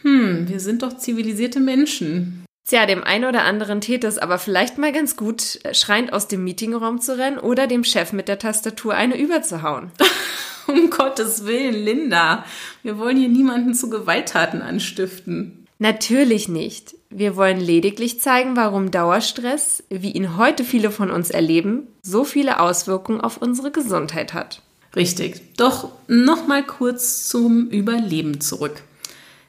hm, 0.01 0.49
wir 0.49 0.59
sind 0.59 0.83
doch 0.83 0.97
zivilisierte 0.97 1.61
Menschen. 1.61 2.43
Tja, 2.67 2.85
dem 2.85 3.05
einen 3.05 3.23
oder 3.23 3.43
anderen 3.45 3.79
täte 3.79 4.05
es 4.05 4.17
aber 4.17 4.37
vielleicht 4.37 4.77
mal 4.77 4.91
ganz 4.91 5.15
gut, 5.15 5.59
schreiend 5.71 6.11
aus 6.11 6.27
dem 6.27 6.43
Meetingraum 6.43 6.99
zu 6.99 7.17
rennen 7.17 7.39
oder 7.39 7.65
dem 7.67 7.85
Chef 7.85 8.11
mit 8.11 8.27
der 8.27 8.39
Tastatur 8.39 8.93
eine 8.93 9.17
überzuhauen. 9.17 9.91
um 10.67 10.89
Gottes 10.89 11.45
Willen, 11.45 11.73
Linda. 11.73 12.43
Wir 12.83 12.97
wollen 12.97 13.17
hier 13.17 13.29
niemanden 13.29 13.73
zu 13.73 13.89
Gewalttaten 13.89 14.61
anstiften. 14.61 15.58
Natürlich 15.81 16.49
nicht. 16.49 16.95
Wir 17.09 17.37
wollen 17.37 17.59
lediglich 17.59 18.19
zeigen, 18.19 18.57
warum 18.57 18.91
Dauerstress, 18.91 19.81
wie 19.89 20.11
ihn 20.11 20.35
heute 20.35 20.65
viele 20.65 20.91
von 20.91 21.09
uns 21.09 21.29
erleben, 21.29 21.87
so 22.01 22.25
viele 22.25 22.59
Auswirkungen 22.59 23.21
auf 23.21 23.37
unsere 23.37 23.71
Gesundheit 23.71 24.33
hat. 24.33 24.61
Richtig. 24.95 25.41
Doch 25.55 25.89
nochmal 26.07 26.63
kurz 26.63 27.27
zum 27.29 27.69
Überleben 27.69 28.41
zurück. 28.41 28.81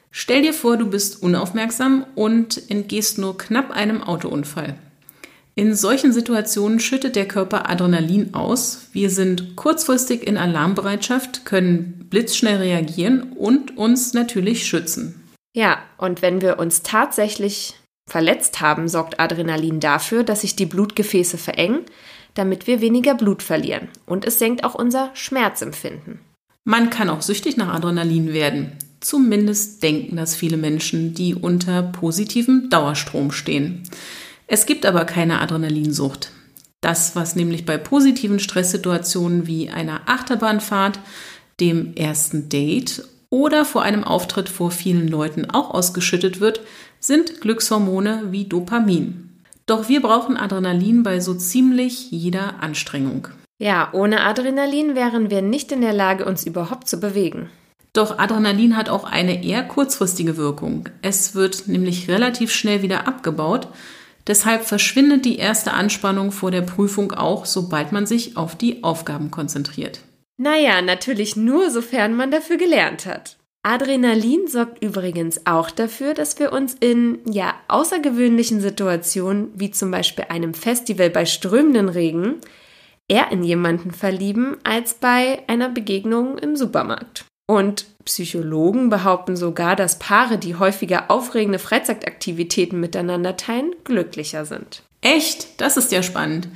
Stell 0.09 0.41
dir 0.41 0.53
vor, 0.53 0.77
du 0.77 0.89
bist 0.89 1.21
unaufmerksam 1.21 2.05
und 2.15 2.69
entgehst 2.69 3.17
nur 3.17 3.37
knapp 3.37 3.71
einem 3.71 4.01
Autounfall. 4.01 4.75
In 5.55 5.75
solchen 5.75 6.13
Situationen 6.13 6.79
schüttet 6.79 7.17
der 7.17 7.27
Körper 7.27 7.69
Adrenalin 7.69 8.33
aus. 8.33 8.87
Wir 8.93 9.09
sind 9.09 9.57
kurzfristig 9.57 10.25
in 10.25 10.37
Alarmbereitschaft, 10.37 11.43
können 11.43 12.07
blitzschnell 12.09 12.57
reagieren 12.57 13.33
und 13.33 13.77
uns 13.77 14.13
natürlich 14.13 14.65
schützen. 14.65 15.20
Ja, 15.53 15.79
und 15.97 16.21
wenn 16.21 16.41
wir 16.41 16.59
uns 16.59 16.81
tatsächlich 16.81 17.75
verletzt 18.09 18.61
haben, 18.61 18.87
sorgt 18.87 19.19
Adrenalin 19.19 19.79
dafür, 19.79 20.23
dass 20.23 20.41
sich 20.41 20.55
die 20.55 20.65
Blutgefäße 20.65 21.37
verengen, 21.37 21.81
damit 22.33 22.67
wir 22.67 22.81
weniger 22.81 23.15
Blut 23.15 23.43
verlieren. 23.43 23.89
Und 24.05 24.25
es 24.25 24.39
senkt 24.39 24.63
auch 24.63 24.75
unser 24.75 25.11
Schmerzempfinden. 25.13 26.19
Man 26.63 26.89
kann 26.89 27.09
auch 27.09 27.21
süchtig 27.21 27.57
nach 27.57 27.73
Adrenalin 27.73 28.33
werden. 28.33 28.77
Zumindest 28.99 29.81
denken 29.81 30.15
das 30.15 30.35
viele 30.35 30.57
Menschen, 30.57 31.13
die 31.13 31.33
unter 31.33 31.81
positivem 31.81 32.69
Dauerstrom 32.69 33.31
stehen. 33.31 33.83
Es 34.47 34.65
gibt 34.65 34.85
aber 34.85 35.05
keine 35.05 35.41
Adrenalinsucht. 35.41 36.31
Das, 36.81 37.15
was 37.15 37.35
nämlich 37.35 37.65
bei 37.65 37.77
positiven 37.77 38.39
Stresssituationen 38.39 39.47
wie 39.47 39.69
einer 39.69 40.01
Achterbahnfahrt, 40.07 40.99
dem 41.59 41.95
ersten 41.95 42.49
Date 42.49 43.03
oder 43.31 43.65
vor 43.65 43.81
einem 43.81 44.03
Auftritt 44.03 44.49
vor 44.49 44.69
vielen 44.69 45.07
Leuten 45.07 45.49
auch 45.49 45.71
ausgeschüttet 45.71 46.39
wird, 46.39 46.61
sind 46.99 47.41
Glückshormone 47.41 48.25
wie 48.29 48.45
Dopamin. 48.45 49.29
Doch 49.65 49.89
wir 49.89 50.01
brauchen 50.01 50.37
Adrenalin 50.37 51.01
bei 51.01 51.19
so 51.19 51.33
ziemlich 51.33 52.11
jeder 52.11 52.61
Anstrengung. 52.61 53.29
Ja, 53.57 53.89
ohne 53.93 54.21
Adrenalin 54.21 54.95
wären 54.95 55.31
wir 55.31 55.41
nicht 55.41 55.71
in 55.71 55.81
der 55.81 55.93
Lage, 55.93 56.25
uns 56.25 56.45
überhaupt 56.45 56.87
zu 56.87 56.99
bewegen. 56.99 57.49
Doch 57.93 58.19
Adrenalin 58.19 58.75
hat 58.75 58.89
auch 58.89 59.03
eine 59.03 59.43
eher 59.43 59.63
kurzfristige 59.63 60.37
Wirkung. 60.37 60.89
Es 61.01 61.35
wird 61.35 61.67
nämlich 61.67 62.09
relativ 62.09 62.51
schnell 62.51 62.81
wieder 62.81 63.07
abgebaut. 63.07 63.67
Deshalb 64.27 64.63
verschwindet 64.63 65.25
die 65.25 65.37
erste 65.37 65.73
Anspannung 65.73 66.31
vor 66.31 66.51
der 66.51 66.61
Prüfung 66.61 67.11
auch, 67.11 67.45
sobald 67.45 67.91
man 67.91 68.05
sich 68.05 68.37
auf 68.37 68.55
die 68.55 68.83
Aufgaben 68.83 69.31
konzentriert. 69.31 69.99
Naja, 70.41 70.81
natürlich 70.81 71.35
nur, 71.35 71.69
sofern 71.69 72.15
man 72.15 72.31
dafür 72.31 72.57
gelernt 72.57 73.05
hat. 73.05 73.37
Adrenalin 73.61 74.47
sorgt 74.47 74.83
übrigens 74.83 75.45
auch 75.45 75.69
dafür, 75.69 76.15
dass 76.15 76.39
wir 76.39 76.51
uns 76.51 76.75
in 76.79 77.19
ja 77.31 77.53
außergewöhnlichen 77.67 78.59
Situationen, 78.59 79.51
wie 79.53 79.69
zum 79.69 79.91
Beispiel 79.91 80.25
einem 80.29 80.55
Festival 80.55 81.11
bei 81.11 81.27
strömenden 81.27 81.89
Regen, 81.89 82.37
eher 83.07 83.31
in 83.31 83.43
jemanden 83.43 83.91
verlieben 83.91 84.57
als 84.63 84.95
bei 84.95 85.43
einer 85.45 85.69
Begegnung 85.69 86.39
im 86.39 86.55
Supermarkt. 86.55 87.25
Und 87.47 87.85
Psychologen 88.05 88.89
behaupten 88.89 89.35
sogar, 89.35 89.75
dass 89.75 89.99
Paare, 89.99 90.39
die 90.39 90.55
häufiger 90.55 91.11
aufregende 91.11 91.59
Freizeitaktivitäten 91.59 92.79
miteinander 92.79 93.37
teilen, 93.37 93.75
glücklicher 93.83 94.45
sind. 94.45 94.81
Echt? 95.01 95.61
Das 95.61 95.77
ist 95.77 95.91
ja 95.91 96.01
spannend. 96.01 96.47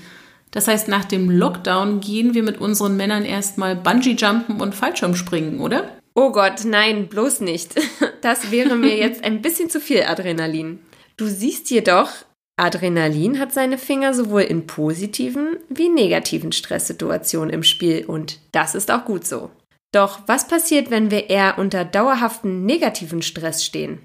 Das 0.55 0.69
heißt, 0.69 0.87
nach 0.87 1.03
dem 1.03 1.29
Lockdown 1.29 1.99
gehen 1.99 2.33
wir 2.33 2.41
mit 2.41 2.61
unseren 2.61 2.95
Männern 2.95 3.25
erstmal 3.25 3.75
Bungee-Jumpen 3.75 4.61
und 4.61 4.73
Fallschirmspringen, 4.73 5.59
oder? 5.59 5.89
Oh 6.13 6.31
Gott, 6.31 6.63
nein, 6.63 7.07
bloß 7.09 7.41
nicht. 7.41 7.75
Das 8.21 8.49
wäre 8.49 8.75
mir 8.75 8.97
jetzt 8.97 9.23
ein 9.23 9.43
bisschen 9.43 9.69
zu 9.69 9.79
viel 9.79 10.01
Adrenalin. 10.01 10.79
Du 11.15 11.27
siehst 11.27 11.69
jedoch, 11.69 12.09
Adrenalin 12.57 13.37
hat 13.37 13.53
seine 13.53 13.77
Finger 13.77 14.15
sowohl 14.15 14.41
in 14.41 14.65
positiven 14.65 15.57
wie 15.69 15.89
negativen 15.89 16.51
Stresssituationen 16.51 17.53
im 17.53 17.61
Spiel 17.61 18.03
und 18.05 18.39
das 18.51 18.73
ist 18.73 18.89
auch 18.89 19.05
gut 19.05 19.27
so. 19.27 19.51
Doch 19.91 20.21
was 20.25 20.47
passiert, 20.47 20.89
wenn 20.89 21.11
wir 21.11 21.29
eher 21.29 21.59
unter 21.59 21.85
dauerhaften 21.85 22.65
negativen 22.65 23.21
Stress 23.21 23.63
stehen? 23.63 23.99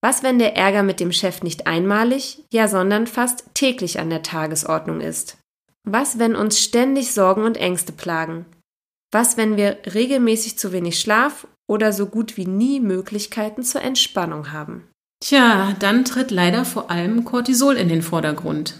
Was, 0.00 0.22
wenn 0.22 0.38
der 0.38 0.56
Ärger 0.56 0.84
mit 0.84 1.00
dem 1.00 1.10
Chef 1.10 1.42
nicht 1.42 1.66
einmalig, 1.66 2.38
ja, 2.52 2.68
sondern 2.68 3.08
fast 3.08 3.46
täglich 3.54 3.98
an 3.98 4.10
der 4.10 4.22
Tagesordnung 4.22 5.00
ist? 5.00 5.38
Was, 5.88 6.18
wenn 6.18 6.34
uns 6.34 6.60
ständig 6.60 7.12
Sorgen 7.12 7.44
und 7.44 7.56
Ängste 7.56 7.92
plagen? 7.92 8.44
Was, 9.12 9.36
wenn 9.36 9.56
wir 9.56 9.78
regelmäßig 9.94 10.58
zu 10.58 10.72
wenig 10.72 10.98
Schlaf 10.98 11.46
oder 11.68 11.92
so 11.92 12.06
gut 12.06 12.36
wie 12.36 12.46
nie 12.46 12.80
Möglichkeiten 12.80 13.62
zur 13.62 13.82
Entspannung 13.82 14.52
haben? 14.52 14.88
Tja, 15.20 15.74
dann 15.78 16.04
tritt 16.04 16.32
leider 16.32 16.64
vor 16.64 16.90
allem 16.90 17.24
Cortisol 17.24 17.76
in 17.76 17.88
den 17.88 18.02
Vordergrund. 18.02 18.74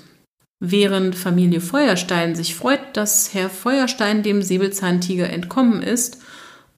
Während 0.59 1.15
Familie 1.15 1.61
Feuerstein 1.61 2.35
sich 2.35 2.55
freut, 2.55 2.81
dass 2.95 3.33
Herr 3.33 3.51
Feuerstein 3.51 4.23
dem 4.23 4.43
Säbelzahntiger 4.43 5.31
entkommen 5.31 5.83
ist 5.83 6.19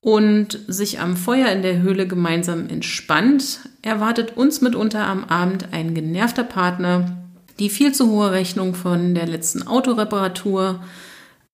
und 0.00 0.60
sich 0.68 1.00
am 1.00 1.16
Feuer 1.16 1.48
in 1.50 1.62
der 1.62 1.80
Höhle 1.80 2.06
gemeinsam 2.06 2.68
entspannt, 2.68 3.60
erwartet 3.82 4.36
uns 4.36 4.60
mitunter 4.60 5.06
am 5.06 5.24
Abend 5.24 5.72
ein 5.72 5.94
genervter 5.94 6.44
Partner, 6.44 7.17
die 7.58 7.70
viel 7.70 7.92
zu 7.92 8.08
hohe 8.10 8.30
Rechnung 8.32 8.74
von 8.74 9.14
der 9.14 9.26
letzten 9.26 9.66
Autoreparatur, 9.66 10.80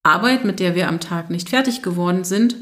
Arbeit, 0.02 0.44
mit 0.44 0.60
der 0.60 0.74
wir 0.74 0.88
am 0.88 1.00
Tag 1.00 1.30
nicht 1.30 1.48
fertig 1.48 1.82
geworden 1.82 2.24
sind, 2.24 2.56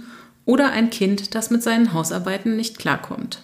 oder 0.44 0.70
ein 0.70 0.90
Kind, 0.90 1.34
das 1.34 1.50
mit 1.50 1.62
seinen 1.62 1.92
Hausarbeiten 1.92 2.56
nicht 2.56 2.78
klarkommt. 2.78 3.42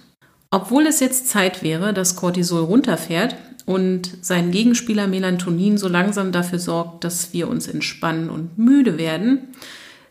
Obwohl 0.50 0.87
es 0.87 1.00
jetzt 1.00 1.28
Zeit 1.28 1.62
wäre, 1.62 1.93
dass 1.93 2.17
Cortisol 2.17 2.62
runterfährt 2.62 3.37
und 3.67 4.17
sein 4.23 4.50
Gegenspieler 4.50 5.07
Melatonin 5.07 5.78
so 5.78 5.88
langsam 5.88 6.33
dafür 6.33 6.59
sorgt, 6.59 7.05
dass 7.05 7.33
wir 7.33 7.49
uns 7.49 7.69
entspannen 7.69 8.31
und 8.31 8.57
müde 8.59 8.99
werden, 8.99 9.49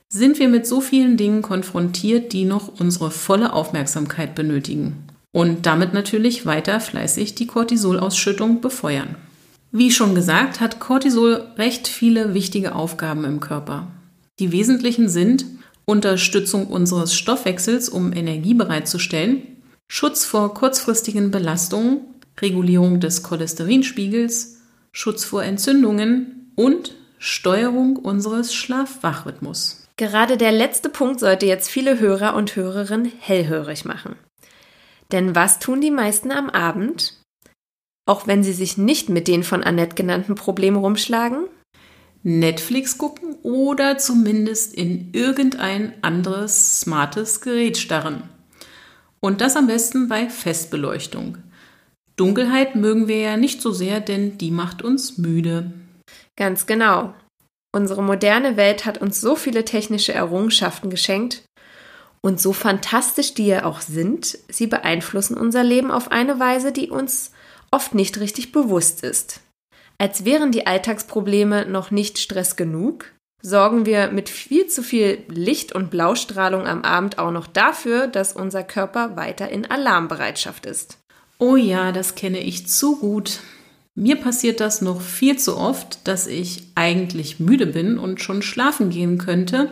sind 0.09 0.39
wir 0.39 0.47
mit 0.47 0.67
so 0.67 0.79
vielen 0.79 1.17
Dingen 1.17 1.41
konfrontiert, 1.41 2.33
die 2.33 2.45
noch 2.45 2.79
unsere 2.79 3.11
volle 3.11 3.51
Aufmerksamkeit 3.51 4.35
benötigen 4.35 5.07
und 5.33 5.65
damit 5.65 5.93
natürlich 5.93 6.45
weiter 6.45 6.79
fleißig 6.79 7.35
die 7.35 7.47
Cortisolausschüttung 7.47 8.61
befeuern. 8.61 9.15
Wie 9.77 9.91
schon 9.91 10.15
gesagt, 10.15 10.59
hat 10.59 10.79
Cortisol 10.79 11.51
recht 11.55 11.87
viele 11.87 12.33
wichtige 12.33 12.73
Aufgaben 12.73 13.23
im 13.25 13.39
Körper. 13.39 13.85
Die 14.39 14.51
wesentlichen 14.51 15.07
sind 15.07 15.45
Unterstützung 15.85 16.65
unseres 16.65 17.13
Stoffwechsels, 17.13 17.87
um 17.87 18.11
Energie 18.11 18.55
bereitzustellen, 18.55 19.43
Schutz 19.87 20.25
vor 20.25 20.55
kurzfristigen 20.55 21.29
Belastungen, 21.29 22.01
Regulierung 22.41 22.99
des 22.99 23.21
Cholesterinspiegels, 23.21 24.61
Schutz 24.91 25.23
vor 25.23 25.43
Entzündungen 25.43 26.51
und 26.55 26.95
Steuerung 27.19 27.97
unseres 27.97 28.55
Schlaf-Wach-Rhythmus. 28.55 29.87
Gerade 29.95 30.37
der 30.37 30.53
letzte 30.53 30.89
Punkt 30.89 31.19
sollte 31.19 31.45
jetzt 31.45 31.69
viele 31.69 31.99
Hörer 31.99 32.35
und 32.35 32.55
Hörerinnen 32.55 33.11
hellhörig 33.19 33.85
machen. 33.85 34.15
Denn 35.11 35.35
was 35.35 35.59
tun 35.59 35.81
die 35.81 35.91
meisten 35.91 36.31
am 36.31 36.49
Abend? 36.49 37.13
Auch 38.07 38.25
wenn 38.25 38.41
sie 38.41 38.53
sich 38.53 38.77
nicht 38.77 39.09
mit 39.09 39.27
den 39.27 39.43
von 39.43 39.63
Annette 39.63 39.95
genannten 39.95 40.35
Problemen 40.35 40.77
rumschlagen? 40.77 41.43
Netflix 42.23 42.97
gucken 42.97 43.35
oder 43.43 43.97
zumindest 43.97 44.73
in 44.73 45.11
irgendein 45.13 45.93
anderes 46.01 46.79
smartes 46.79 47.41
Gerät 47.41 47.77
starren. 47.77 48.23
Und 49.19 49.41
das 49.41 49.55
am 49.57 49.67
besten 49.67 50.07
bei 50.07 50.29
Festbeleuchtung. 50.29 51.37
Dunkelheit 52.15 52.75
mögen 52.75 53.07
wir 53.07 53.19
ja 53.19 53.37
nicht 53.37 53.61
so 53.61 53.71
sehr, 53.71 53.99
denn 53.99 54.37
die 54.37 54.51
macht 54.51 54.81
uns 54.81 55.17
müde. 55.17 55.73
Ganz 56.37 56.65
genau. 56.65 57.13
Unsere 57.75 58.01
moderne 58.01 58.55
Welt 58.55 58.85
hat 58.85 58.99
uns 58.99 59.19
so 59.19 59.35
viele 59.35 59.65
technische 59.65 60.13
Errungenschaften 60.13 60.89
geschenkt. 60.89 61.43
Und 62.21 62.39
so 62.39 62.53
fantastisch 62.53 63.33
die 63.33 63.47
ja 63.47 63.65
auch 63.65 63.81
sind, 63.81 64.37
sie 64.49 64.67
beeinflussen 64.67 65.37
unser 65.37 65.63
Leben 65.63 65.91
auf 65.91 66.11
eine 66.11 66.39
Weise, 66.39 66.71
die 66.71 66.89
uns 66.89 67.31
oft 67.71 67.95
nicht 67.95 68.19
richtig 68.19 68.51
bewusst 68.51 69.03
ist. 69.03 69.41
Als 69.97 70.25
wären 70.25 70.51
die 70.51 70.67
Alltagsprobleme 70.67 71.65
noch 71.65 71.91
nicht 71.91 72.19
Stress 72.19 72.55
genug, 72.55 73.11
sorgen 73.41 73.85
wir 73.85 74.11
mit 74.11 74.29
viel 74.29 74.67
zu 74.67 74.83
viel 74.83 75.23
Licht- 75.27 75.73
und 75.73 75.89
Blaustrahlung 75.89 76.67
am 76.67 76.83
Abend 76.83 77.17
auch 77.17 77.31
noch 77.31 77.47
dafür, 77.47 78.07
dass 78.07 78.33
unser 78.33 78.63
Körper 78.63 79.15
weiter 79.15 79.49
in 79.49 79.69
Alarmbereitschaft 79.69 80.65
ist. 80.65 80.99
Oh 81.39 81.55
ja, 81.55 81.91
das 81.91 82.15
kenne 82.15 82.39
ich 82.39 82.67
zu 82.67 82.97
gut. 82.97 83.39
Mir 83.95 84.17
passiert 84.17 84.59
das 84.59 84.81
noch 84.81 85.01
viel 85.01 85.39
zu 85.39 85.57
oft, 85.57 86.07
dass 86.07 86.27
ich 86.27 86.67
eigentlich 86.75 87.39
müde 87.39 87.65
bin 87.65 87.97
und 87.97 88.21
schon 88.21 88.41
schlafen 88.43 88.89
gehen 88.89 89.17
könnte. 89.17 89.71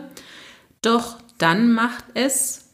Doch 0.82 1.18
dann 1.38 1.72
macht 1.72 2.04
es. 2.14 2.65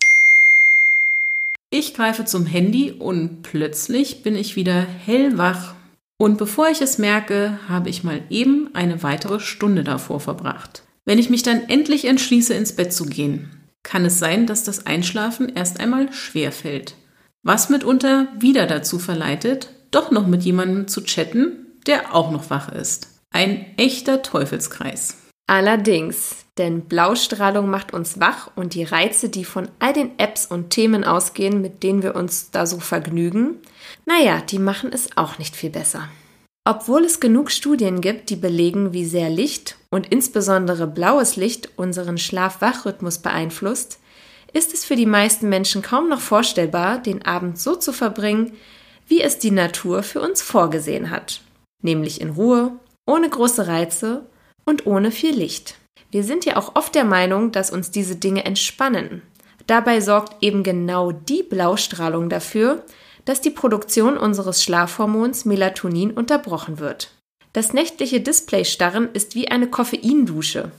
Ich 1.75 1.95
greife 1.95 2.27
zum 2.27 2.45
Handy 2.45 2.93
und 2.93 3.41
plötzlich 3.41 4.23
bin 4.23 4.37
ich 4.37 4.57
wieder 4.57 4.83
hellwach. 4.83 5.75
Und 6.19 6.37
bevor 6.37 6.69
ich 6.69 6.83
es 6.83 6.99
merke, 6.99 7.59
habe 7.67 7.89
ich 7.89 8.05
mal 8.05 8.21
eben 8.29 8.69
eine 8.75 9.03
weitere 9.03 9.41
Stunde 9.41 9.83
davor 9.83 10.21
verbracht. 10.21 10.83
Wenn 11.07 11.19
ich 11.19 11.31
mich 11.31 11.43
dann 11.43 11.71
endlich 11.71 12.05
entschließe, 12.05 12.53
ins 12.53 12.77
Bett 12.77 12.93
zu 12.93 13.07
gehen, 13.07 13.49
kann 13.83 14.05
es 14.05 14.19
sein, 14.19 14.47
dass 14.47 14.65
das 14.65 14.85
Einschlafen 14.85 15.49
erst 15.49 15.81
einmal 15.81 16.13
schwer 16.13 16.53
fällt. 16.53 16.95
Was 17.43 17.71
mitunter 17.71 18.29
wieder 18.39 18.67
dazu 18.67 18.99
verleitet, 18.99 19.71
doch 19.91 20.11
noch 20.11 20.27
mit 20.27 20.43
jemandem 20.43 20.89
zu 20.89 21.03
chatten, 21.03 21.79
der 21.87 22.15
auch 22.15 22.31
noch 22.31 22.51
wach 22.51 22.71
ist. 22.71 23.23
Ein 23.31 23.65
echter 23.79 24.21
Teufelskreis. 24.21 25.17
Allerdings, 25.47 26.42
denn 26.59 26.83
Blaustrahlung 26.83 27.71
macht 27.71 27.95
uns 27.95 28.21
wach 28.21 28.51
und 28.57 28.75
die 28.75 28.85
Reize, 28.85 29.29
die 29.29 29.45
von 29.45 29.69
all 29.79 29.93
den 29.93 30.19
Apps 30.19 30.47
und 30.47 30.71
Themen 30.71 31.05
ausgehen, 31.05 31.63
mit 31.63 31.83
denen 31.83 32.03
wir 32.03 32.15
uns 32.15 32.51
da 32.51 32.67
so 32.67 32.79
vergnügen, 32.79 33.59
naja, 34.05 34.41
die 34.41 34.59
machen 34.59 34.91
es 34.93 35.17
auch 35.17 35.39
nicht 35.39 35.57
viel 35.57 35.71
besser. 35.71 36.09
Obwohl 36.65 37.05
es 37.05 37.19
genug 37.19 37.51
Studien 37.51 38.01
gibt, 38.01 38.31
die 38.31 38.37
belegen, 38.37 38.93
wie 38.93 39.05
sehr 39.05 39.31
Licht 39.31 39.77
und 39.91 40.13
insbesondere 40.13 40.87
blaues 40.87 41.37
Licht 41.37 41.71
unseren 41.77 42.19
Schlaf-Wach-Rhythmus 42.19 43.19
beeinflusst, 43.19 43.99
ist 44.53 44.75
es 44.75 44.85
für 44.85 44.95
die 44.95 45.07
meisten 45.07 45.49
Menschen 45.49 45.83
kaum 45.83 46.09
noch 46.09 46.21
vorstellbar, 46.21 46.99
den 46.99 47.25
Abend 47.25 47.59
so 47.59 47.75
zu 47.75 47.93
verbringen, 47.93 48.53
wie 49.09 49.23
es 49.23 49.39
die 49.39 49.51
Natur 49.51 50.03
für 50.03 50.21
uns 50.21 50.43
vorgesehen 50.43 51.11
hat, 51.11 51.41
nämlich 51.83 52.21
in 52.21 52.31
Ruhe, 52.31 52.73
ohne 53.07 53.29
große 53.29 53.67
Reize 53.67 54.27
und 54.65 54.87
ohne 54.87 55.11
viel 55.11 55.35
Licht. 55.35 55.77
Wir 56.13 56.25
sind 56.25 56.45
ja 56.45 56.57
auch 56.57 56.77
oft 56.77 56.95
der 56.95 57.05
Meinung, 57.05 57.53
dass 57.53 57.71
uns 57.71 57.91
diese 57.91 58.17
Dinge 58.17 58.45
entspannen. 58.45 59.23
Dabei 59.67 60.01
sorgt 60.01 60.43
eben 60.43 60.63
genau 60.63 61.11
die 61.11 61.43
Blaustrahlung 61.43 62.29
dafür, 62.29 62.85
dass 63.25 63.41
die 63.41 63.51
Produktion 63.51 64.19
unseres 64.19 64.63
Schlafhormons 64.63 65.47
Melatonin 65.47 66.11
unterbrochen 66.11 66.79
wird. 66.79 67.15
Das 67.55 67.73
nächtliche 67.73 68.21
Displaystarren 68.21 69.09
ist 69.13 69.35
wie 69.35 69.49
eine 69.49 69.69
Koffeindusche. 69.69 70.71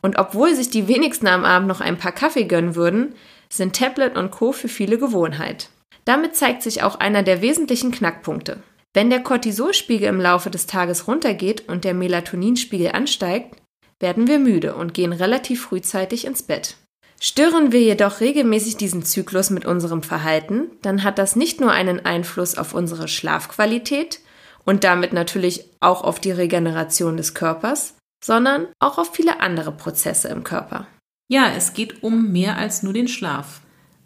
Und 0.00 0.16
obwohl 0.18 0.54
sich 0.54 0.70
die 0.70 0.86
wenigsten 0.86 1.26
am 1.26 1.44
Abend 1.44 1.66
noch 1.66 1.80
ein 1.80 1.98
paar 1.98 2.12
Kaffee 2.12 2.44
gönnen 2.44 2.76
würden, 2.76 3.14
sind 3.48 3.74
Tablet 3.74 4.16
und 4.16 4.30
Co. 4.30 4.52
für 4.52 4.68
viele 4.68 4.98
Gewohnheit. 4.98 5.70
Damit 6.04 6.36
zeigt 6.36 6.62
sich 6.62 6.82
auch 6.82 6.96
einer 6.96 7.24
der 7.24 7.42
wesentlichen 7.42 7.90
Knackpunkte. 7.90 8.62
Wenn 8.94 9.10
der 9.10 9.22
Cortisolspiegel 9.22 10.08
im 10.08 10.20
Laufe 10.20 10.50
des 10.50 10.66
Tages 10.66 11.08
runtergeht 11.08 11.68
und 11.68 11.84
der 11.84 11.94
Melatoninspiegel 11.94 12.92
ansteigt, 12.92 13.56
werden 14.00 14.26
wir 14.26 14.38
müde 14.38 14.74
und 14.74 14.94
gehen 14.94 15.12
relativ 15.12 15.62
frühzeitig 15.62 16.24
ins 16.24 16.42
Bett. 16.42 16.76
Stören 17.20 17.72
wir 17.72 17.80
jedoch 17.80 18.20
regelmäßig 18.20 18.76
diesen 18.76 19.02
Zyklus 19.04 19.50
mit 19.50 19.66
unserem 19.66 20.02
Verhalten, 20.02 20.70
dann 20.82 21.02
hat 21.02 21.18
das 21.18 21.34
nicht 21.34 21.60
nur 21.60 21.72
einen 21.72 22.04
Einfluss 22.06 22.56
auf 22.56 22.74
unsere 22.74 23.08
Schlafqualität 23.08 24.20
und 24.64 24.84
damit 24.84 25.12
natürlich 25.12 25.64
auch 25.80 26.04
auf 26.04 26.20
die 26.20 26.30
Regeneration 26.30 27.16
des 27.16 27.34
Körpers, 27.34 27.94
sondern 28.24 28.68
auch 28.78 28.98
auf 28.98 29.14
viele 29.14 29.40
andere 29.40 29.72
Prozesse 29.72 30.28
im 30.28 30.44
Körper. 30.44 30.86
Ja, 31.30 31.50
es 31.56 31.74
geht 31.74 32.02
um 32.02 32.30
mehr 32.32 32.56
als 32.56 32.82
nur 32.82 32.92
den 32.92 33.08
Schlaf. 33.08 33.60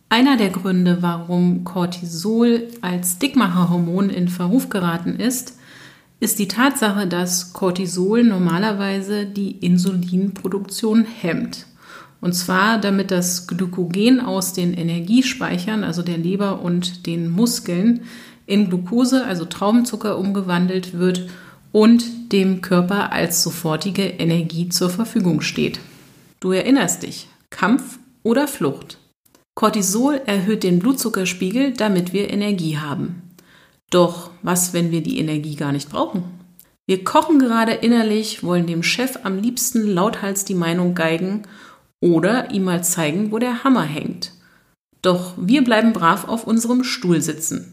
Einer 0.08 0.36
der 0.36 0.50
Gründe, 0.50 0.98
warum 1.00 1.64
Cortisol 1.64 2.68
als 2.80 3.18
Dickmacherhormon 3.18 4.10
in 4.10 4.28
Verruf 4.28 4.68
geraten 4.68 5.16
ist, 5.16 5.58
ist 6.22 6.38
die 6.38 6.46
Tatsache, 6.46 7.08
dass 7.08 7.52
Cortisol 7.52 8.22
normalerweise 8.22 9.26
die 9.26 9.56
Insulinproduktion 9.56 11.04
hemmt. 11.04 11.66
Und 12.20 12.34
zwar, 12.34 12.78
damit 12.78 13.10
das 13.10 13.48
Glykogen 13.48 14.20
aus 14.20 14.52
den 14.52 14.72
Energiespeichern, 14.72 15.82
also 15.82 16.02
der 16.02 16.18
Leber 16.18 16.62
und 16.62 17.06
den 17.06 17.28
Muskeln, 17.28 18.02
in 18.46 18.68
Glucose, 18.68 19.24
also 19.24 19.46
Traubenzucker, 19.46 20.16
umgewandelt 20.16 20.96
wird 20.96 21.28
und 21.72 22.30
dem 22.30 22.60
Körper 22.60 23.10
als 23.10 23.42
sofortige 23.42 24.04
Energie 24.04 24.68
zur 24.68 24.90
Verfügung 24.90 25.40
steht. 25.40 25.80
Du 26.38 26.52
erinnerst 26.52 27.02
dich, 27.02 27.26
Kampf 27.50 27.98
oder 28.22 28.46
Flucht. 28.46 28.98
Cortisol 29.56 30.20
erhöht 30.24 30.62
den 30.62 30.78
Blutzuckerspiegel, 30.78 31.72
damit 31.72 32.12
wir 32.12 32.30
Energie 32.30 32.78
haben. 32.78 33.21
Doch 33.92 34.30
was, 34.42 34.72
wenn 34.72 34.90
wir 34.90 35.02
die 35.02 35.18
Energie 35.18 35.54
gar 35.54 35.70
nicht 35.70 35.90
brauchen? 35.90 36.24
Wir 36.86 37.04
kochen 37.04 37.38
gerade 37.38 37.72
innerlich, 37.72 38.42
wollen 38.42 38.66
dem 38.66 38.82
Chef 38.82 39.18
am 39.22 39.38
liebsten 39.38 39.86
lauthals 39.86 40.44
die 40.44 40.54
Meinung 40.54 40.94
geigen 40.94 41.42
oder 42.00 42.50
ihm 42.50 42.64
mal 42.64 42.82
zeigen, 42.82 43.30
wo 43.30 43.38
der 43.38 43.64
Hammer 43.64 43.84
hängt. 43.84 44.32
Doch 45.02 45.34
wir 45.36 45.62
bleiben 45.62 45.92
brav 45.92 46.26
auf 46.26 46.46
unserem 46.46 46.84
Stuhl 46.84 47.20
sitzen, 47.20 47.70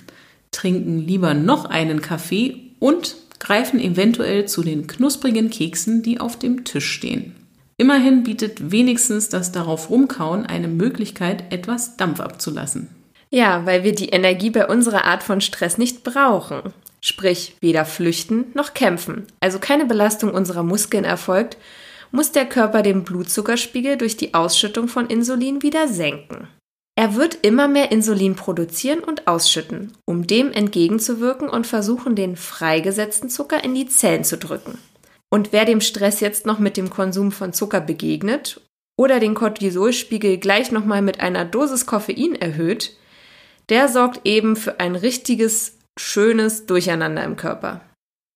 trinken 0.51 0.99
lieber 0.99 1.34
noch 1.34 1.65
einen 1.65 2.01
Kaffee 2.01 2.73
und 2.79 3.15
greifen 3.39 3.79
eventuell 3.79 4.45
zu 4.45 4.62
den 4.62 4.88
knusprigen 4.88 5.49
Keksen, 5.49 6.03
die 6.03 6.19
auf 6.19 6.38
dem 6.38 6.65
Tisch 6.65 6.91
stehen. 6.91 7.36
Immerhin 7.77 8.23
bietet 8.23 8.71
wenigstens 8.71 9.29
das 9.29 9.53
darauf 9.53 9.89
rumkauen 9.89 10.45
eine 10.45 10.67
Möglichkeit, 10.67 11.53
etwas 11.53 11.95
Dampf 11.95 12.19
abzulassen. 12.19 12.89
Ja, 13.32 13.65
weil 13.65 13.84
wir 13.84 13.94
die 13.94 14.10
Energie 14.10 14.50
bei 14.50 14.68
unserer 14.68 15.06
Art 15.06 15.24
von 15.24 15.42
Stress 15.42 15.78
nicht 15.78 16.04
brauchen. 16.04 16.74
Sprich, 17.02 17.56
weder 17.62 17.86
flüchten 17.86 18.46
noch 18.54 18.74
kämpfen. 18.74 19.28
Also 19.39 19.60
keine 19.60 19.86
Belastung 19.86 20.34
unserer 20.34 20.63
Muskeln 20.63 21.06
erfolgt, 21.06 21.58
muss 22.12 22.32
der 22.32 22.46
Körper 22.46 22.82
den 22.82 23.04
Blutzuckerspiegel 23.04 23.98
durch 23.98 24.18
die 24.18 24.34
Ausschüttung 24.34 24.88
von 24.88 25.08
Insulin 25.08 25.62
wieder 25.62 25.88
senken. 25.88 26.48
Er 27.00 27.15
wird 27.15 27.38
immer 27.44 27.70
mehr 27.70 27.92
Insulin 27.92 28.36
produzieren 28.36 29.00
und 29.00 29.28
ausschütten, 29.28 29.94
um 30.06 30.28
dem 30.28 30.52
entgegenzuwirken 30.52 31.48
und 31.48 31.65
versuchen, 31.65 32.15
den 32.15 32.36
freigesetzten 32.36 33.30
Zucker 33.30 33.63
in 33.63 33.74
die 33.74 33.88
Zellen 33.88 34.26
zu 34.26 34.38
drücken. 34.38 34.78
Und 35.30 35.54
wer 35.54 35.63
dem 35.63 35.80
Stress 35.80 36.20
jetzt 36.20 36.46
noch 36.46 36.60
mit 36.60 36.76
dem 36.76 36.89
Konsum 36.89 37.32
von 37.32 37.54
Zucker 37.54 37.80
begegnet 37.80 38.60
oder 38.98 39.22
den 39.22 39.36
Cortisolspiegel 39.36 40.39
gleich 40.39 40.72
nochmal 40.72 41.02
mit 41.02 41.22
einer 41.22 41.46
Dosis 41.46 41.86
Koffein 41.86 42.36
erhöht, 42.36 42.98
der 43.69 43.88
sorgt 43.88 44.21
eben 44.25 44.55
für 44.55 44.79
ein 44.79 44.95
richtiges, 44.95 45.77
schönes 45.99 46.65
Durcheinander 46.65 47.23
im 47.23 47.36
Körper. 47.36 47.82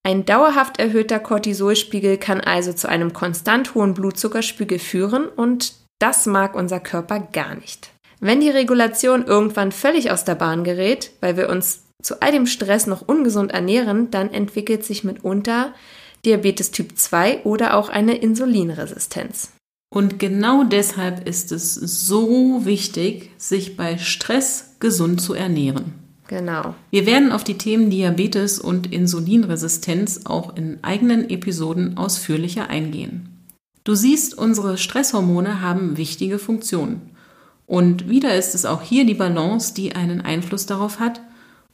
Ein 0.06 0.26
dauerhaft 0.26 0.80
erhöhter 0.80 1.20
Cortisolspiegel 1.20 2.18
kann 2.18 2.42
also 2.42 2.74
zu 2.74 2.90
einem 2.90 3.14
konstant 3.14 3.74
hohen 3.74 3.94
Blutzuckerspiegel 3.94 4.80
führen 4.80 5.28
und 5.28 5.76
das 6.00 6.26
mag 6.26 6.56
unser 6.56 6.82
Körper 6.82 7.20
gar 7.20 7.56
nicht. 7.56 7.92
Wenn 8.20 8.42
die 8.42 8.50
Regulation 8.50 9.26
irgendwann 9.26 9.72
völlig 9.72 10.12
aus 10.12 10.26
der 10.26 10.36
Bahn 10.36 10.64
gerät, 10.64 11.12
weil 11.22 11.38
wir 11.38 11.50
uns 11.50 11.84
zu 12.02 12.22
all 12.22 12.32
dem 12.32 12.48
Stress 12.48 12.86
noch 12.86 13.08
ungesund 13.08 13.52
ernähren, 13.52 14.12
dann 14.12 14.32
entwickelt 14.32 14.84
sich 14.84 15.04
mitunter 15.04 15.74
Diabetes 16.26 16.72
Typ 16.72 16.98
2 16.98 17.44
oder 17.44 17.76
auch 17.76 17.90
eine 17.90 18.16
Insulinresistenz. 18.16 19.52
Und 19.94 20.20
genau 20.20 20.64
deshalb 20.64 21.28
ist 21.28 21.52
es 21.52 21.76
so 21.76 22.66
wichtig, 22.66 23.32
sich 23.38 23.78
bei 23.78 23.98
Stress 23.98 24.73
gesund 24.84 25.22
zu 25.22 25.34
ernähren. 25.34 25.94
Genau. 26.28 26.76
Wir 26.92 27.06
werden 27.06 27.32
auf 27.32 27.46
die 27.46 27.58
Themen 27.58 27.90
Diabetes 27.90 28.60
und 28.60 28.92
Insulinresistenz 28.92 30.26
auch 30.26 30.58
in 30.58 30.84
eigenen 30.84 31.30
Episoden 31.30 31.98
ausführlicher 31.98 32.70
eingehen. 32.70 33.30
Du 33.86 33.96
siehst, 33.96 34.38
unsere 34.38 34.78
Stresshormone 34.78 35.62
haben 35.62 35.96
wichtige 35.96 36.38
Funktionen. 36.38 37.12
Und 37.66 38.10
wieder 38.10 38.36
ist 38.36 38.56
es 38.56 38.66
auch 38.66 38.82
hier 38.82 39.06
die 39.06 39.14
Balance, 39.14 39.74
die 39.74 39.96
einen 39.96 40.20
Einfluss 40.20 40.66
darauf 40.66 41.00
hat, 41.00 41.22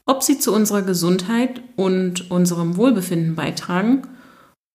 ob 0.05 0.21
sie 0.21 0.37
zu 0.37 0.53
unserer 0.53 0.83
Gesundheit 0.83 1.61
und 1.75 2.29
unserem 2.29 2.77
Wohlbefinden 2.77 3.33
beitragen 3.33 4.03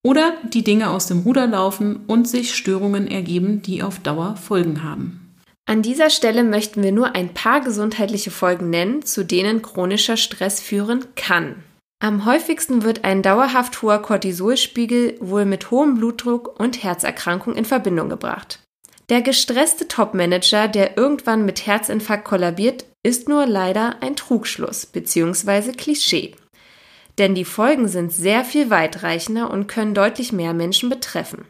oder 0.02 0.32
die 0.52 0.64
Dinge 0.64 0.90
aus 0.90 1.06
dem 1.06 1.20
Ruder 1.20 1.46
laufen 1.46 2.00
und 2.08 2.28
sich 2.28 2.54
Störungen 2.54 3.06
ergeben, 3.06 3.62
die 3.62 3.84
auf 3.84 4.00
Dauer 4.00 4.34
Folgen 4.34 4.82
haben. 4.82 5.23
An 5.66 5.80
dieser 5.80 6.10
Stelle 6.10 6.44
möchten 6.44 6.82
wir 6.82 6.92
nur 6.92 7.14
ein 7.14 7.32
paar 7.32 7.60
gesundheitliche 7.60 8.30
Folgen 8.30 8.68
nennen, 8.70 9.02
zu 9.02 9.24
denen 9.24 9.62
chronischer 9.62 10.16
Stress 10.16 10.60
führen 10.60 11.06
kann. 11.16 11.62
Am 12.00 12.26
häufigsten 12.26 12.82
wird 12.82 13.04
ein 13.04 13.22
dauerhaft 13.22 13.80
hoher 13.80 14.02
Cortisolspiegel 14.02 15.16
wohl 15.20 15.46
mit 15.46 15.70
hohem 15.70 15.94
Blutdruck 15.94 16.60
und 16.60 16.82
Herzerkrankung 16.82 17.54
in 17.54 17.64
Verbindung 17.64 18.10
gebracht. 18.10 18.60
Der 19.08 19.22
gestresste 19.22 19.88
Topmanager, 19.88 20.68
der 20.68 20.98
irgendwann 20.98 21.46
mit 21.46 21.66
Herzinfarkt 21.66 22.24
kollabiert, 22.24 22.84
ist 23.02 23.28
nur 23.28 23.46
leider 23.46 24.02
ein 24.02 24.16
Trugschluss 24.16 24.86
bzw. 24.86 25.72
Klischee. 25.72 26.34
Denn 27.16 27.34
die 27.34 27.44
Folgen 27.44 27.88
sind 27.88 28.12
sehr 28.12 28.44
viel 28.44 28.70
weitreichender 28.70 29.50
und 29.50 29.66
können 29.66 29.94
deutlich 29.94 30.32
mehr 30.32 30.52
Menschen 30.52 30.90
betreffen. 30.90 31.46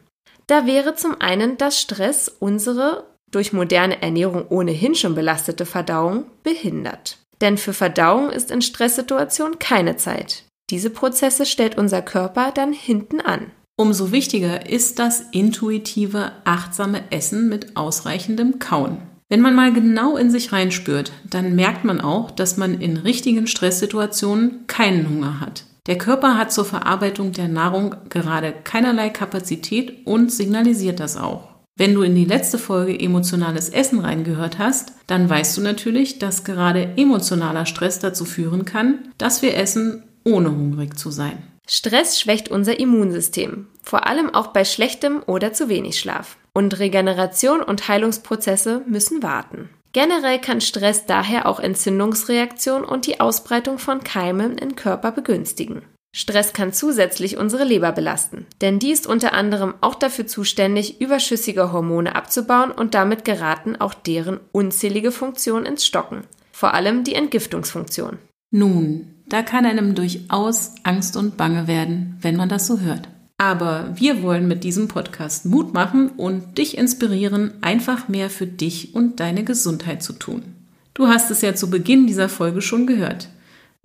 Da 0.47 0.65
wäre 0.65 0.95
zum 0.95 1.19
einen, 1.19 1.57
dass 1.57 1.81
Stress 1.81 2.29
unsere 2.39 3.05
durch 3.35 3.53
moderne 3.53 4.01
Ernährung 4.01 4.45
ohnehin 4.49 4.95
schon 4.95 5.13
belastete 5.13 5.65
Verdauung 5.65 6.25
behindert. 6.43 7.17
Denn 7.41 7.57
für 7.57 7.73
Verdauung 7.73 8.29
ist 8.29 8.49
in 8.49 8.61
Stresssituationen 8.61 9.59
keine 9.59 9.97
Zeit. 9.97 10.45
Diese 10.69 10.89
Prozesse 10.89 11.45
stellt 11.45 11.77
unser 11.77 12.01
Körper 12.01 12.51
dann 12.51 12.73
hinten 12.73 13.19
an. 13.21 13.51
Umso 13.77 14.13
wichtiger 14.13 14.69
ist 14.69 14.99
das 14.99 15.21
intuitive, 15.31 16.31
achtsame 16.45 17.11
Essen 17.11 17.49
mit 17.49 17.75
ausreichendem 17.75 18.57
Kauen. 18.59 18.99
Wenn 19.27 19.41
man 19.41 19.53
mal 19.53 19.73
genau 19.73 20.15
in 20.15 20.31
sich 20.31 20.53
reinspürt, 20.53 21.11
dann 21.29 21.55
merkt 21.55 21.83
man 21.83 21.99
auch, 21.99 22.31
dass 22.31 22.57
man 22.57 22.79
in 22.79 22.95
richtigen 22.95 23.47
Stresssituationen 23.47 24.65
keinen 24.67 25.09
Hunger 25.09 25.41
hat. 25.41 25.65
Der 25.87 25.97
Körper 25.97 26.37
hat 26.37 26.53
zur 26.53 26.65
Verarbeitung 26.65 27.31
der 27.31 27.47
Nahrung 27.47 27.95
gerade 28.09 28.53
keinerlei 28.63 29.09
Kapazität 29.09 30.05
und 30.05 30.31
signalisiert 30.31 30.99
das 30.99 31.17
auch. 31.17 31.54
Wenn 31.77 31.93
du 31.93 32.03
in 32.03 32.15
die 32.15 32.23
letzte 32.23 32.57
Folge 32.57 32.97
emotionales 32.97 33.67
Essen 33.67 33.99
reingehört 33.99 34.59
hast, 34.59 34.93
dann 35.07 35.29
weißt 35.29 35.57
du 35.57 35.61
natürlich, 35.61 36.19
dass 36.19 36.45
gerade 36.45 36.93
emotionaler 36.95 37.65
Stress 37.65 37.99
dazu 37.99 38.23
führen 38.23 38.63
kann, 38.63 39.09
dass 39.17 39.41
wir 39.41 39.57
essen, 39.57 40.03
ohne 40.23 40.51
hungrig 40.51 40.97
zu 40.97 41.11
sein. 41.11 41.43
Stress 41.67 42.19
schwächt 42.19 42.49
unser 42.49 42.79
Immunsystem, 42.79 43.67
vor 43.81 44.07
allem 44.07 44.33
auch 44.33 44.47
bei 44.47 44.63
schlechtem 44.63 45.21
oder 45.25 45.51
zu 45.51 45.67
wenig 45.67 45.99
Schlaf. 45.99 46.37
Und 46.53 46.79
Regeneration 46.79 47.61
und 47.61 47.89
Heilungsprozesse 47.89 48.83
müssen 48.87 49.21
warten. 49.21 49.69
Generell 49.91 50.39
kann 50.39 50.61
Stress 50.61 51.05
daher 51.05 51.45
auch 51.45 51.59
Entzündungsreaktionen 51.59 52.87
und 52.87 53.05
die 53.05 53.19
Ausbreitung 53.19 53.79
von 53.79 54.03
Keimen 54.03 54.57
im 54.57 54.75
Körper 54.77 55.11
begünstigen. 55.11 55.81
Stress 56.17 56.53
kann 56.53 56.71
zusätzlich 56.71 57.35
unsere 57.35 57.65
Leber 57.65 57.91
belasten, 57.91 58.45
denn 58.61 58.79
die 58.79 58.91
ist 58.91 59.05
unter 59.05 59.33
anderem 59.33 59.73
auch 59.81 59.95
dafür 59.95 60.25
zuständig, 60.25 61.01
überschüssige 61.01 61.73
Hormone 61.73 62.15
abzubauen 62.15 62.71
und 62.71 62.93
damit 62.93 63.25
geraten 63.25 63.75
auch 63.75 63.93
deren 63.93 64.39
unzählige 64.53 65.11
Funktionen 65.11 65.65
ins 65.65 65.85
Stocken, 65.85 66.21
vor 66.53 66.73
allem 66.73 67.03
die 67.03 67.15
Entgiftungsfunktion. 67.15 68.17
Nun, 68.49 69.13
da 69.27 69.41
kann 69.41 69.65
einem 69.65 69.93
durchaus 69.93 70.75
Angst 70.83 71.17
und 71.17 71.35
Bange 71.35 71.67
werden, 71.67 72.17
wenn 72.21 72.37
man 72.37 72.47
das 72.47 72.65
so 72.65 72.79
hört. 72.79 73.09
Aber 73.37 73.91
wir 73.95 74.23
wollen 74.23 74.47
mit 74.47 74.63
diesem 74.63 74.87
Podcast 74.87 75.45
Mut 75.45 75.73
machen 75.73 76.11
und 76.11 76.57
dich 76.57 76.77
inspirieren, 76.77 77.55
einfach 77.59 78.07
mehr 78.07 78.29
für 78.29 78.47
dich 78.47 78.95
und 78.95 79.19
deine 79.19 79.43
Gesundheit 79.43 80.01
zu 80.01 80.13
tun. 80.13 80.43
Du 80.93 81.09
hast 81.09 81.29
es 81.29 81.41
ja 81.41 81.55
zu 81.55 81.69
Beginn 81.69 82.07
dieser 82.07 82.29
Folge 82.29 82.61
schon 82.61 82.87
gehört. 82.87 83.27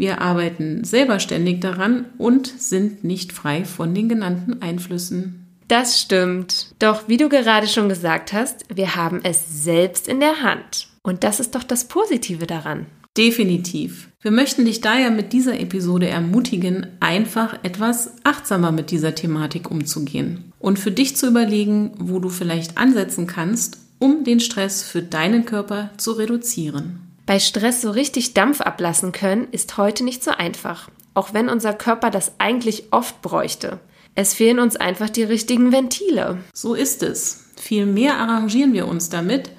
Wir 0.00 0.22
arbeiten 0.22 0.82
selber 0.82 1.20
ständig 1.20 1.60
daran 1.60 2.06
und 2.16 2.46
sind 2.46 3.04
nicht 3.04 3.34
frei 3.34 3.66
von 3.66 3.94
den 3.94 4.08
genannten 4.08 4.62
Einflüssen. 4.62 5.46
Das 5.68 6.00
stimmt. 6.00 6.74
Doch 6.78 7.06
wie 7.08 7.18
du 7.18 7.28
gerade 7.28 7.68
schon 7.68 7.90
gesagt 7.90 8.32
hast, 8.32 8.64
wir 8.74 8.96
haben 8.96 9.20
es 9.24 9.62
selbst 9.62 10.08
in 10.08 10.18
der 10.18 10.40
Hand. 10.40 10.88
Und 11.02 11.22
das 11.22 11.38
ist 11.38 11.54
doch 11.54 11.64
das 11.64 11.86
Positive 11.86 12.46
daran. 12.46 12.86
Definitiv. 13.18 14.08
Wir 14.22 14.30
möchten 14.30 14.64
dich 14.64 14.80
daher 14.80 15.10
mit 15.10 15.34
dieser 15.34 15.60
Episode 15.60 16.08
ermutigen, 16.08 16.86
einfach 17.00 17.58
etwas 17.62 18.14
achtsamer 18.24 18.72
mit 18.72 18.90
dieser 18.90 19.14
Thematik 19.14 19.70
umzugehen 19.70 20.54
und 20.58 20.78
für 20.78 20.92
dich 20.92 21.14
zu 21.14 21.26
überlegen, 21.26 21.90
wo 21.98 22.20
du 22.20 22.30
vielleicht 22.30 22.78
ansetzen 22.78 23.26
kannst, 23.26 23.76
um 23.98 24.24
den 24.24 24.40
Stress 24.40 24.82
für 24.82 25.02
deinen 25.02 25.44
Körper 25.44 25.90
zu 25.98 26.12
reduzieren. 26.12 27.09
Bei 27.30 27.38
Stress 27.38 27.80
so 27.80 27.92
richtig 27.92 28.34
Dampf 28.34 28.60
ablassen 28.60 29.12
können, 29.12 29.46
ist 29.52 29.76
heute 29.76 30.02
nicht 30.02 30.24
so 30.24 30.32
einfach, 30.32 30.90
auch 31.14 31.32
wenn 31.32 31.48
unser 31.48 31.72
Körper 31.72 32.10
das 32.10 32.32
eigentlich 32.38 32.86
oft 32.90 33.22
bräuchte. 33.22 33.78
Es 34.16 34.34
fehlen 34.34 34.58
uns 34.58 34.74
einfach 34.74 35.08
die 35.08 35.22
richtigen 35.22 35.70
Ventile. 35.70 36.38
So 36.52 36.74
ist 36.74 37.04
es. 37.04 37.44
Vielmehr 37.54 38.16
arrangieren 38.16 38.72
wir 38.72 38.88
uns 38.88 39.10
damit, 39.10 39.52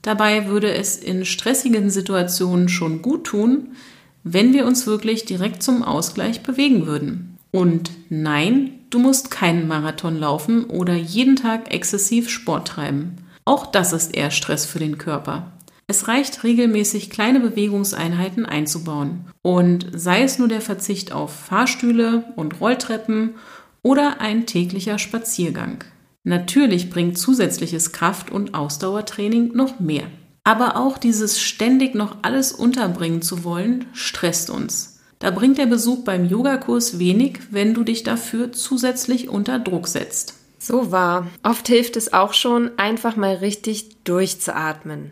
Dabei 0.00 0.46
würde 0.46 0.72
es 0.72 0.96
in 0.96 1.26
stressigen 1.26 1.90
Situationen 1.90 2.70
schon 2.70 3.02
gut 3.02 3.24
tun, 3.24 3.76
wenn 4.24 4.54
wir 4.54 4.64
uns 4.64 4.86
wirklich 4.86 5.26
direkt 5.26 5.62
zum 5.62 5.82
Ausgleich 5.82 6.42
bewegen 6.42 6.86
würden. 6.86 7.36
Und 7.50 7.90
nein, 8.08 8.78
du 8.88 8.98
musst 8.98 9.30
keinen 9.30 9.68
Marathon 9.68 10.18
laufen 10.18 10.64
oder 10.64 10.94
jeden 10.94 11.36
Tag 11.36 11.70
exzessiv 11.70 12.30
Sport 12.30 12.68
treiben. 12.68 13.18
Auch 13.44 13.66
das 13.66 13.92
ist 13.92 14.16
eher 14.16 14.30
Stress 14.30 14.64
für 14.64 14.78
den 14.78 14.96
Körper. 14.96 15.52
Es 15.90 16.06
reicht 16.06 16.44
regelmäßig 16.44 17.10
kleine 17.10 17.40
Bewegungseinheiten 17.40 18.46
einzubauen. 18.46 19.24
Und 19.42 19.88
sei 19.92 20.22
es 20.22 20.38
nur 20.38 20.46
der 20.46 20.60
Verzicht 20.60 21.10
auf 21.10 21.34
Fahrstühle 21.34 22.26
und 22.36 22.60
Rolltreppen 22.60 23.34
oder 23.82 24.20
ein 24.20 24.46
täglicher 24.46 25.00
Spaziergang. 25.00 25.82
Natürlich 26.22 26.90
bringt 26.90 27.18
zusätzliches 27.18 27.90
Kraft- 27.90 28.30
und 28.30 28.54
Ausdauertraining 28.54 29.50
noch 29.52 29.80
mehr. 29.80 30.04
Aber 30.44 30.76
auch 30.76 30.96
dieses 30.96 31.40
ständig 31.40 31.96
noch 31.96 32.18
alles 32.22 32.52
unterbringen 32.52 33.20
zu 33.20 33.42
wollen, 33.42 33.86
stresst 33.92 34.48
uns. 34.48 35.00
Da 35.18 35.32
bringt 35.32 35.58
der 35.58 35.66
Besuch 35.66 36.04
beim 36.04 36.24
Yogakurs 36.24 37.00
wenig, 37.00 37.40
wenn 37.50 37.74
du 37.74 37.82
dich 37.82 38.04
dafür 38.04 38.52
zusätzlich 38.52 39.28
unter 39.28 39.58
Druck 39.58 39.88
setzt. 39.88 40.34
So 40.60 40.92
wahr. 40.92 41.26
Oft 41.42 41.66
hilft 41.66 41.96
es 41.96 42.12
auch 42.12 42.32
schon, 42.32 42.70
einfach 42.78 43.16
mal 43.16 43.34
richtig 43.34 44.04
durchzuatmen. 44.04 45.10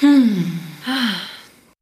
Hm. 0.00 0.60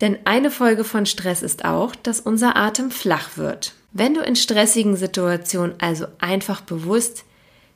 Denn 0.01 0.19
eine 0.25 0.51
Folge 0.51 0.85
von 0.85 1.07
Stress 1.07 1.43
ist 1.43 1.65
auch, 1.65 1.97
dass 1.97 2.21
unser 2.21 2.57
Atem 2.57 2.91
flach 2.91 3.37
wird. 3.37 3.75
Wenn 3.93 4.15
du 4.15 4.21
in 4.21 4.37
stressigen 4.37 4.97
Situationen 4.97 5.75
also 5.81 6.07
einfach 6.19 6.61
bewusst 6.61 7.25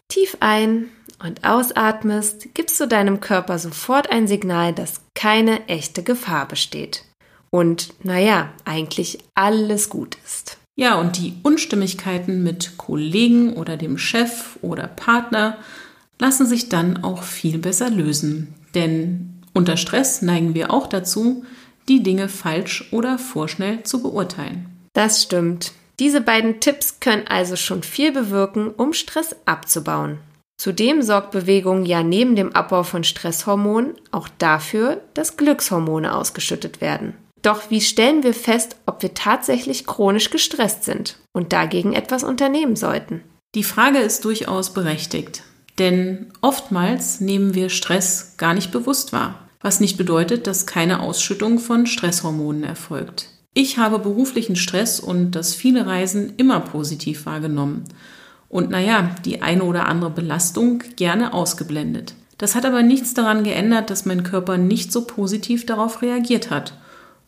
tief 0.08 0.36
ein 0.40 0.88
und 1.22 1.44
ausatmest, 1.44 2.54
gibst 2.54 2.78
du 2.80 2.86
deinem 2.86 3.20
Körper 3.20 3.58
sofort 3.58 4.10
ein 4.10 4.28
Signal, 4.28 4.72
dass 4.72 5.00
keine 5.14 5.66
echte 5.68 6.02
Gefahr 6.02 6.46
besteht. 6.46 7.04
Und 7.50 7.92
naja, 8.04 8.50
eigentlich 8.64 9.18
alles 9.34 9.88
gut 9.88 10.16
ist. 10.24 10.58
Ja, 10.74 10.98
und 10.98 11.18
die 11.18 11.34
Unstimmigkeiten 11.42 12.42
mit 12.42 12.78
Kollegen 12.78 13.54
oder 13.54 13.76
dem 13.76 13.98
Chef 13.98 14.58
oder 14.62 14.86
Partner 14.86 15.58
lassen 16.18 16.46
sich 16.46 16.68
dann 16.68 17.04
auch 17.04 17.22
viel 17.22 17.58
besser 17.58 17.90
lösen. 17.90 18.54
Denn 18.74 19.31
unter 19.54 19.76
Stress 19.76 20.22
neigen 20.22 20.54
wir 20.54 20.72
auch 20.72 20.86
dazu, 20.86 21.44
die 21.88 22.02
Dinge 22.02 22.28
falsch 22.28 22.88
oder 22.92 23.18
vorschnell 23.18 23.82
zu 23.82 24.02
beurteilen. 24.02 24.66
Das 24.92 25.22
stimmt. 25.22 25.72
Diese 25.98 26.20
beiden 26.20 26.60
Tipps 26.60 27.00
können 27.00 27.26
also 27.28 27.56
schon 27.56 27.82
viel 27.82 28.12
bewirken, 28.12 28.68
um 28.68 28.92
Stress 28.92 29.36
abzubauen. 29.46 30.18
Zudem 30.58 31.02
sorgt 31.02 31.32
Bewegung 31.32 31.84
ja 31.84 32.02
neben 32.02 32.36
dem 32.36 32.54
Abbau 32.54 32.82
von 32.82 33.04
Stresshormonen 33.04 33.94
auch 34.10 34.28
dafür, 34.38 35.00
dass 35.14 35.36
Glückshormone 35.36 36.14
ausgeschüttet 36.14 36.80
werden. 36.80 37.14
Doch 37.42 37.70
wie 37.70 37.80
stellen 37.80 38.22
wir 38.22 38.34
fest, 38.34 38.76
ob 38.86 39.02
wir 39.02 39.14
tatsächlich 39.14 39.86
chronisch 39.86 40.30
gestresst 40.30 40.84
sind 40.84 41.18
und 41.32 41.52
dagegen 41.52 41.92
etwas 41.92 42.22
unternehmen 42.22 42.76
sollten? 42.76 43.22
Die 43.56 43.64
Frage 43.64 43.98
ist 43.98 44.24
durchaus 44.24 44.72
berechtigt, 44.72 45.42
denn 45.78 46.32
oftmals 46.40 47.20
nehmen 47.20 47.54
wir 47.54 47.68
Stress 47.68 48.36
gar 48.36 48.54
nicht 48.54 48.70
bewusst 48.70 49.12
wahr, 49.12 49.41
was 49.62 49.80
nicht 49.80 49.96
bedeutet, 49.96 50.46
dass 50.46 50.66
keine 50.66 51.00
Ausschüttung 51.00 51.58
von 51.58 51.86
Stresshormonen 51.86 52.64
erfolgt. 52.64 53.28
Ich 53.54 53.78
habe 53.78 53.98
beruflichen 53.98 54.56
Stress 54.56 54.98
und 55.00 55.32
das 55.32 55.54
viele 55.54 55.86
Reisen 55.86 56.34
immer 56.36 56.60
positiv 56.60 57.26
wahrgenommen. 57.26 57.84
Und 58.48 58.70
naja, 58.70 59.14
die 59.24 59.40
eine 59.42 59.64
oder 59.64 59.86
andere 59.86 60.10
Belastung 60.10 60.82
gerne 60.96 61.32
ausgeblendet. 61.32 62.14
Das 62.38 62.54
hat 62.54 62.66
aber 62.66 62.82
nichts 62.82 63.14
daran 63.14 63.44
geändert, 63.44 63.88
dass 63.88 64.04
mein 64.04 64.24
Körper 64.24 64.56
nicht 64.58 64.90
so 64.90 65.06
positiv 65.06 65.64
darauf 65.64 66.02
reagiert 66.02 66.50
hat. 66.50 66.74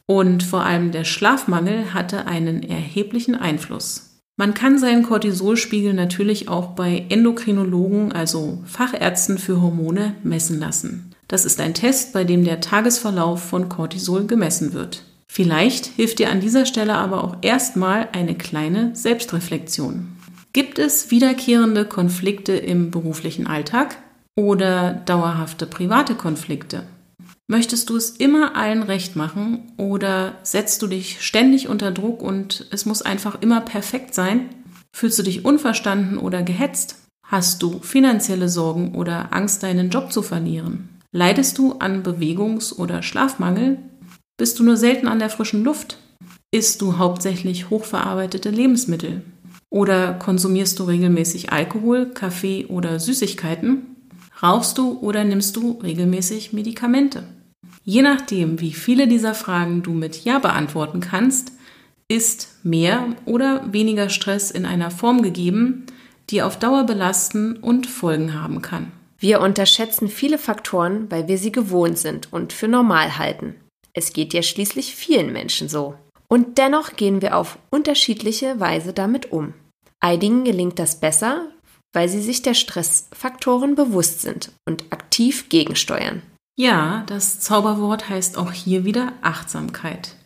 Und 0.07 0.43
vor 0.43 0.65
allem 0.65 0.93
der 0.93 1.05
Schlafmangel 1.05 1.95
hatte 1.95 2.27
einen 2.27 2.63
erheblichen 2.63 3.35
Einfluss. 3.35 4.21
Man 4.37 4.53
kann 4.53 4.79
seinen 4.79 5.05
Cortisolspiegel 5.05 5.95
natürlich 5.95 6.49
auch 6.49 6.69
bei 6.71 7.07
Endokrinologen, 7.09 8.13
also 8.13 8.63
Fachärzten 8.65 9.39
für 9.39 9.63
Hormone, 9.63 10.17
messen 10.25 10.59
lassen. 10.59 11.14
Das 11.29 11.45
ist 11.45 11.61
ein 11.61 11.75
Test, 11.75 12.13
bei 12.13 12.25
dem 12.25 12.45
der 12.45 12.61
Tagesverlauf 12.61 13.43
von 13.43 13.69
Cortisol 13.69 14.27
gemessen 14.27 14.73
wird. 14.73 15.05
Vielleicht 15.27 15.87
hilft 15.87 16.19
dir 16.19 16.31
an 16.31 16.41
dieser 16.41 16.67
Stelle 16.67 16.95
aber 16.95 17.25
auch 17.25 17.37
erstmal 17.43 18.09
eine 18.13 18.35
kleine 18.35 18.95
Selbstreflexion. 18.95 20.09
Gibt 20.53 20.79
es 20.79 21.11
wiederkehrende 21.11 21.85
Konflikte 21.85 22.53
im 22.53 22.93
beruflichen 22.93 23.49
Alltag 23.49 23.97
oder 24.37 24.93
dauerhafte 24.93 25.67
private 25.67 26.15
Konflikte? 26.15 26.85
Möchtest 27.49 27.91
du 27.91 27.97
es 27.97 28.11
immer 28.11 28.57
allen 28.57 28.83
recht 28.83 29.17
machen 29.17 29.73
oder 29.77 30.37
setzt 30.45 30.81
du 30.81 30.87
dich 30.87 31.21
ständig 31.21 31.69
unter 31.69 31.91
Druck 31.91 32.23
und 32.23 32.67
es 32.71 32.87
muss 32.87 33.03
einfach 33.03 33.43
immer 33.43 33.61
perfekt 33.61 34.15
sein? 34.15 34.49
Fühlst 34.93 35.19
du 35.19 35.25
dich 35.25 35.45
unverstanden 35.45 36.17
oder 36.17 36.43
gehetzt? 36.43 36.97
Hast 37.27 37.63
du 37.63 37.81
finanzielle 37.81 38.49
Sorgen 38.49 38.95
oder 38.95 39.33
Angst, 39.33 39.63
deinen 39.65 39.91
Job 39.91 40.13
zu 40.13 40.23
verlieren? 40.23 40.94
Leidest 41.17 41.59
du 41.59 41.75
an 41.75 42.03
Bewegungs- 42.03 42.77
oder 42.77 43.01
Schlafmangel? 43.01 43.79
Bist 44.37 44.59
du 44.59 44.65
nur 44.65 44.77
selten 44.77 45.07
an 45.07 45.21
der 45.21 45.31
frischen 45.31 45.63
Luft? 45.63 45.99
Isst 46.51 46.83
du 46.83 46.99
hauptsächlich 46.99 47.71
hochverarbeitete 47.71 48.51
Lebensmittel? 48.51 49.23
Oder 49.71 50.15
konsumierst 50.15 50.77
du 50.77 50.83
regelmäßig 50.83 51.53
Alkohol, 51.53 52.07
Kaffee 52.07 52.67
oder 52.67 52.99
Süßigkeiten? 52.99 53.95
Rauchst 54.43 54.77
du 54.77 54.99
oder 54.99 55.23
nimmst 55.23 55.55
du 55.55 55.79
regelmäßig 55.81 56.53
Medikamente? 56.53 57.23
Je 57.85 58.03
nachdem, 58.03 58.61
wie 58.61 58.73
viele 58.73 59.07
dieser 59.07 59.35
Fragen 59.35 59.85
du 59.85 59.93
mit 59.93 60.25
Ja 60.25 60.41
beantworten 60.41 60.99
kannst, 60.99 61.53
ist 62.09 62.57
mehr 62.65 63.07
oder 63.25 63.73
weniger 63.73 64.09
Stress 64.09 64.51
in 64.51 64.67
einer 64.67 64.91
Form 64.91 65.23
gegeben, 65.23 65.87
die 66.31 66.43
auf 66.43 66.59
Dauer 66.59 66.87
belasten 66.87 67.55
und 67.55 67.87
Folgen 67.87 68.35
haben 68.35 68.63
kann. 68.63 68.91
Wir 69.25 69.41
unterschätzen 69.41 70.09
viele 70.09 70.37
Faktoren, 70.37 71.11
weil 71.11 71.29
wir 71.29 71.39
sie 71.39 71.51
gewohnt 71.51 71.97
sind 71.97 72.31
und 72.31 72.53
für 72.53 72.69
normal 72.69 73.17
halten. 73.17 73.55
Es 73.95 74.13
geht 74.13 74.35
ja 74.35 74.43
schließlich 74.43 74.95
vielen 74.95 75.33
Menschen 75.33 75.71
so. 75.71 75.95
Und 76.29 76.59
dennoch 76.59 76.95
gehen 76.97 77.23
wir 77.23 77.39
auf 77.39 77.57
unterschiedliche 77.71 78.61
Weise 78.61 78.93
damit 78.93 79.33
um. 79.33 79.55
Einigen 79.99 80.45
gelingt 80.45 80.79
das 80.79 81.01
besser, 81.01 81.47
weil 81.95 82.11
sie 82.11 82.21
sich 82.21 82.43
der 82.43 82.53
Stressfaktoren 82.53 83.77
bewusst 83.77 84.21
sind 84.21 84.53
und 84.69 84.93
aktiv 84.93 85.49
gegensteuern. 85.49 86.21
Ja, 86.55 87.05
das 87.07 87.41
Zauberwort 87.41 88.11
heißt 88.11 88.37
auch 88.37 88.53
hier 88.53 88.85
wieder 88.85 89.15
Achtsamkeit. 89.23 90.17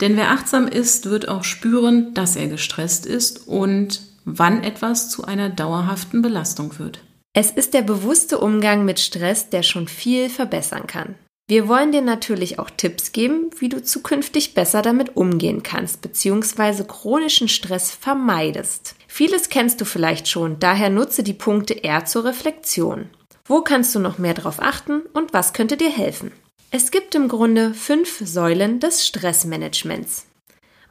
Denn 0.00 0.16
wer 0.16 0.32
achtsam 0.32 0.66
ist, 0.66 1.08
wird 1.08 1.28
auch 1.28 1.44
spüren, 1.44 2.12
dass 2.14 2.34
er 2.34 2.48
gestresst 2.48 3.06
ist 3.06 3.46
und 3.46 4.00
wann 4.24 4.64
etwas 4.64 5.10
zu 5.10 5.22
einer 5.22 5.48
dauerhaften 5.48 6.22
Belastung 6.22 6.80
wird. 6.80 7.05
Es 7.38 7.50
ist 7.50 7.74
der 7.74 7.82
bewusste 7.82 8.38
Umgang 8.38 8.86
mit 8.86 8.98
Stress, 8.98 9.50
der 9.50 9.62
schon 9.62 9.88
viel 9.88 10.30
verbessern 10.30 10.86
kann. 10.86 11.16
Wir 11.46 11.68
wollen 11.68 11.92
dir 11.92 12.00
natürlich 12.00 12.58
auch 12.58 12.70
Tipps 12.70 13.12
geben, 13.12 13.50
wie 13.58 13.68
du 13.68 13.82
zukünftig 13.82 14.54
besser 14.54 14.80
damit 14.80 15.16
umgehen 15.18 15.62
kannst 15.62 16.00
bzw. 16.00 16.84
chronischen 16.84 17.48
Stress 17.48 17.90
vermeidest. 17.90 18.94
Vieles 19.06 19.50
kennst 19.50 19.82
du 19.82 19.84
vielleicht 19.84 20.28
schon, 20.28 20.58
daher 20.60 20.88
nutze 20.88 21.22
die 21.22 21.34
Punkte 21.34 21.74
eher 21.74 22.06
zur 22.06 22.24
Reflexion. 22.24 23.10
Wo 23.44 23.60
kannst 23.60 23.94
du 23.94 23.98
noch 23.98 24.16
mehr 24.16 24.32
darauf 24.32 24.62
achten 24.62 25.02
und 25.12 25.34
was 25.34 25.52
könnte 25.52 25.76
dir 25.76 25.90
helfen? 25.90 26.32
Es 26.70 26.90
gibt 26.90 27.14
im 27.14 27.28
Grunde 27.28 27.74
fünf 27.74 28.18
Säulen 28.24 28.80
des 28.80 29.06
Stressmanagements. 29.06 30.24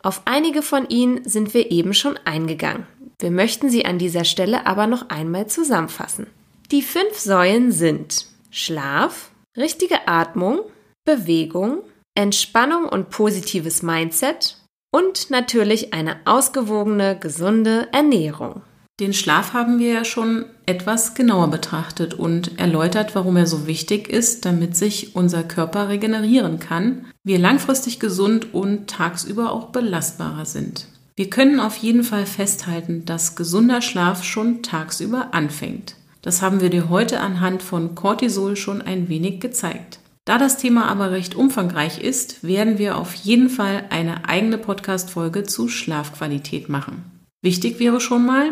Auf 0.05 0.21
einige 0.25 0.61
von 0.61 0.87
ihnen 0.87 1.27
sind 1.27 1.55
wir 1.55 1.71
eben 1.71 1.95
schon 1.95 2.19
eingegangen. 2.25 2.85
Wir 3.17 3.31
möchten 3.31 3.71
sie 3.71 3.85
an 3.85 3.97
dieser 3.97 4.23
Stelle 4.23 4.67
aber 4.67 4.85
noch 4.85 5.09
einmal 5.09 5.47
zusammenfassen. 5.47 6.27
Die 6.69 6.83
fünf 6.83 7.17
Säulen 7.17 7.71
sind 7.71 8.27
Schlaf, 8.51 9.31
richtige 9.57 10.07
Atmung, 10.07 10.59
Bewegung, 11.05 11.79
Entspannung 12.13 12.87
und 12.87 13.09
positives 13.09 13.81
Mindset 13.81 14.57
und 14.91 15.31
natürlich 15.31 15.91
eine 15.95 16.17
ausgewogene, 16.25 17.17
gesunde 17.17 17.87
Ernährung. 17.91 18.61
Den 19.01 19.11
Schlaf 19.11 19.51
haben 19.51 19.77
wir 19.79 19.91
ja 19.91 20.05
schon 20.05 20.45
etwas 20.65 21.15
genauer 21.15 21.49
betrachtet 21.49 22.13
und 22.13 22.57
erläutert, 22.57 23.13
warum 23.13 23.35
er 23.35 23.45
so 23.45 23.67
wichtig 23.67 24.07
ist, 24.07 24.45
damit 24.45 24.77
sich 24.77 25.17
unser 25.17 25.43
Körper 25.43 25.89
regenerieren 25.89 26.59
kann, 26.59 27.05
wir 27.23 27.37
langfristig 27.37 27.99
gesund 27.99 28.53
und 28.53 28.87
tagsüber 28.87 29.51
auch 29.51 29.71
belastbarer 29.71 30.45
sind. 30.45 30.87
Wir 31.17 31.29
können 31.29 31.59
auf 31.59 31.75
jeden 31.75 32.03
Fall 32.03 32.25
festhalten, 32.25 33.03
dass 33.03 33.35
gesunder 33.35 33.81
Schlaf 33.81 34.23
schon 34.23 34.63
tagsüber 34.63 35.33
anfängt. 35.33 35.95
Das 36.21 36.41
haben 36.41 36.61
wir 36.61 36.69
dir 36.69 36.89
heute 36.89 37.19
anhand 37.19 37.63
von 37.63 37.95
Cortisol 37.95 38.55
schon 38.55 38.81
ein 38.81 39.09
wenig 39.09 39.41
gezeigt. 39.41 39.99
Da 40.23 40.37
das 40.37 40.57
Thema 40.57 40.87
aber 40.87 41.11
recht 41.11 41.35
umfangreich 41.35 42.01
ist, 42.01 42.43
werden 42.43 42.77
wir 42.77 42.97
auf 42.97 43.13
jeden 43.13 43.49
Fall 43.49 43.83
eine 43.89 44.27
eigene 44.27 44.57
Podcast-Folge 44.57 45.43
zu 45.43 45.67
Schlafqualität 45.67 46.69
machen. 46.69 47.03
Wichtig 47.41 47.79
wäre 47.79 47.99
schon 47.99 48.25
mal, 48.25 48.51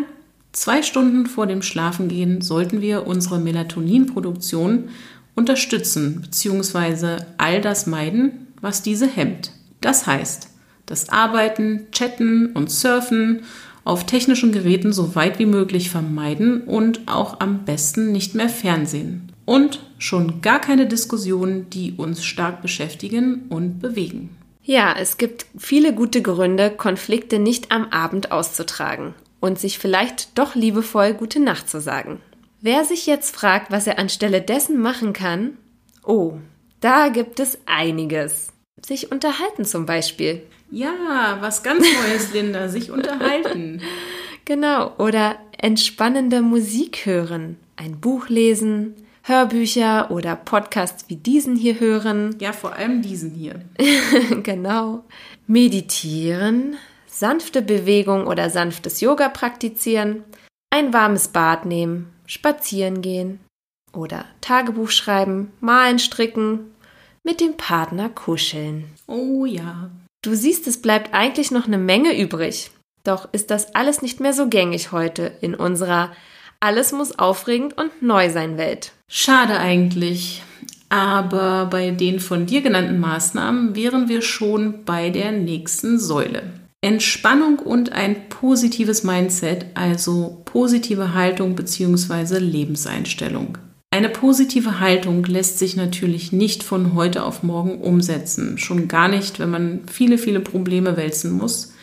Zwei 0.54 0.84
Stunden 0.84 1.26
vor 1.26 1.48
dem 1.48 1.64
Schlafengehen 1.64 2.42
sollten 2.42 2.80
wir 2.80 3.08
unsere 3.08 3.40
Melatoninproduktion 3.40 4.90
unterstützen 5.34 6.22
bzw. 6.22 7.24
all 7.38 7.60
das 7.60 7.88
meiden, 7.88 8.54
was 8.62 8.84
diese 8.84 9.08
hemmt. 9.08 9.52
Das 9.82 10.06
heißt, 10.06 10.50
das 10.86 11.10
Arbeiten, 11.10 11.88
Chatten 11.92 12.52
und 12.54 12.70
Surfen 12.70 13.42
auf 13.84 14.06
technischen 14.06 14.52
Geräten 14.52 14.94
so 14.94 15.16
weit 15.16 15.40
wie 15.40 15.48
möglich 15.48 15.90
vermeiden 15.90 16.62
und 16.62 17.02
auch 17.08 17.40
am 17.40 17.66
besten 17.66 18.12
nicht 18.12 18.36
mehr 18.36 18.48
Fernsehen. 18.48 19.32
Und 19.46 19.80
schon 19.98 20.42
gar 20.42 20.62
keine 20.62 20.86
Diskussionen, 20.86 21.68
die 21.72 21.94
uns 21.98 22.24
stark 22.24 22.62
beschäftigen 22.62 23.48
und 23.50 23.80
bewegen. 23.80 24.30
Ja, 24.64 24.96
es 24.98 25.18
gibt 25.18 25.48
viele 25.58 25.94
gute 25.94 26.22
Gründe, 26.22 26.70
Konflikte 26.70 27.40
nicht 27.40 27.72
am 27.72 27.86
Abend 27.86 28.32
auszutragen 28.32 29.16
und 29.44 29.60
sich 29.60 29.78
vielleicht 29.78 30.38
doch 30.38 30.56
liebevoll 30.56 31.14
gute 31.14 31.42
Nacht 31.42 31.70
zu 31.70 31.82
sagen. 31.82 32.22
Wer 32.62 32.86
sich 32.86 33.06
jetzt 33.06 33.36
fragt, 33.36 33.74
was 33.74 33.86
er 33.88 34.00
anstelle 34.00 34.42
dessen 34.42 34.80
machen 34.80 35.12
kann, 35.12 35.58
oh, 36.06 36.36
da 36.80 37.10
gibt 37.10 37.42
es 37.42 37.58
einiges. 37.66 38.54
Sich 38.82 39.12
unterhalten 39.12 39.66
zum 39.66 39.86
Beispiel. 39.86 40.44
Ja, 40.72 41.40
was 41.42 41.62
ganz 41.62 41.86
Neues, 41.86 42.32
Linda, 42.32 42.70
sich 42.70 42.90
unterhalten. 42.90 43.82
Genau, 44.46 44.92
oder 44.98 45.38
entspannende 45.58 46.42
Musik 46.42 47.06
hören, 47.06 47.56
ein 47.78 48.02
Buch 48.02 48.28
lesen, 48.28 48.94
Hörbücher 49.22 50.12
oder 50.12 50.36
Podcasts 50.36 51.06
wie 51.08 51.16
diesen 51.16 51.56
hier 51.56 51.80
hören. 51.80 52.36
Ja, 52.42 52.52
vor 52.52 52.74
allem 52.74 53.02
diesen 53.02 53.32
hier. 53.32 53.62
genau. 54.44 55.06
Meditieren, 55.48 56.76
sanfte 57.24 57.62
Bewegung 57.62 58.28
oder 58.28 58.50
sanftes 58.50 59.00
Yoga 59.00 59.30
praktizieren, 59.30 60.26
ein 60.70 60.92
warmes 60.92 61.30
Bad 61.30 61.66
nehmen, 61.66 62.12
spazieren 62.26 63.02
gehen 63.02 63.40
oder 63.94 64.26
Tagebuch 64.42 64.90
schreiben, 64.90 65.54
malen, 65.62 66.00
stricken, 66.00 66.74
mit 67.24 67.40
dem 67.40 67.56
Partner 67.56 68.10
kuscheln. 68.10 68.90
Oh 69.08 69.46
ja. 69.46 69.90
Du 70.22 70.36
siehst, 70.36 70.68
es 70.68 70.82
bleibt 70.82 71.14
eigentlich 71.14 71.50
noch 71.50 71.66
eine 71.66 71.78
Menge 71.78 72.14
übrig. 72.20 72.72
Doch 73.06 73.30
ist 73.32 73.52
das 73.52 73.74
alles 73.74 74.02
nicht 74.02 74.20
mehr 74.20 74.34
so 74.34 74.50
gängig 74.50 74.92
heute 74.92 75.32
in 75.40 75.56
unserer 75.56 76.12
alles 76.60 76.92
muss 76.92 77.18
aufregend 77.18 77.78
und 77.78 78.02
neu 78.02 78.30
sein 78.32 78.58
Welt. 78.58 78.92
Schade 79.10 79.60
eigentlich. 79.60 80.44
Aber 80.90 81.68
bei 81.68 81.92
den 81.92 82.20
von 82.20 82.48
dir 82.48 82.62
genannten 82.62 83.00
Maßnahmen 83.00 83.78
wären 83.78 84.10
wir 84.10 84.22
schon 84.22 84.84
bei 84.84 85.10
der 85.10 85.32
nächsten 85.32 85.98
Säule. 85.98 86.63
Entspannung 86.84 87.60
und 87.60 87.94
ein 87.94 88.28
positives 88.28 89.06
Mindset, 89.06 89.68
also 89.74 90.42
positive 90.44 91.14
Haltung 91.14 91.56
bzw. 91.56 92.40
Lebenseinstellung. 92.40 93.58
Eine 93.90 94.10
positive 94.10 94.82
Haltung 94.82 95.24
lässt 95.24 95.60
sich 95.60 95.78
natürlich 95.78 96.34
nicht 96.34 96.62
von 96.62 96.94
heute 96.94 97.24
auf 97.24 97.42
morgen 97.42 97.80
umsetzen, 97.80 98.58
schon 98.58 98.90
gar 98.90 99.08
nicht, 99.08 99.40
wenn 99.40 99.50
man 99.50 99.82
viele, 99.90 100.18
viele 100.18 100.42
Probleme 100.42 100.98
wälzen 100.98 101.32
muss 101.32 101.74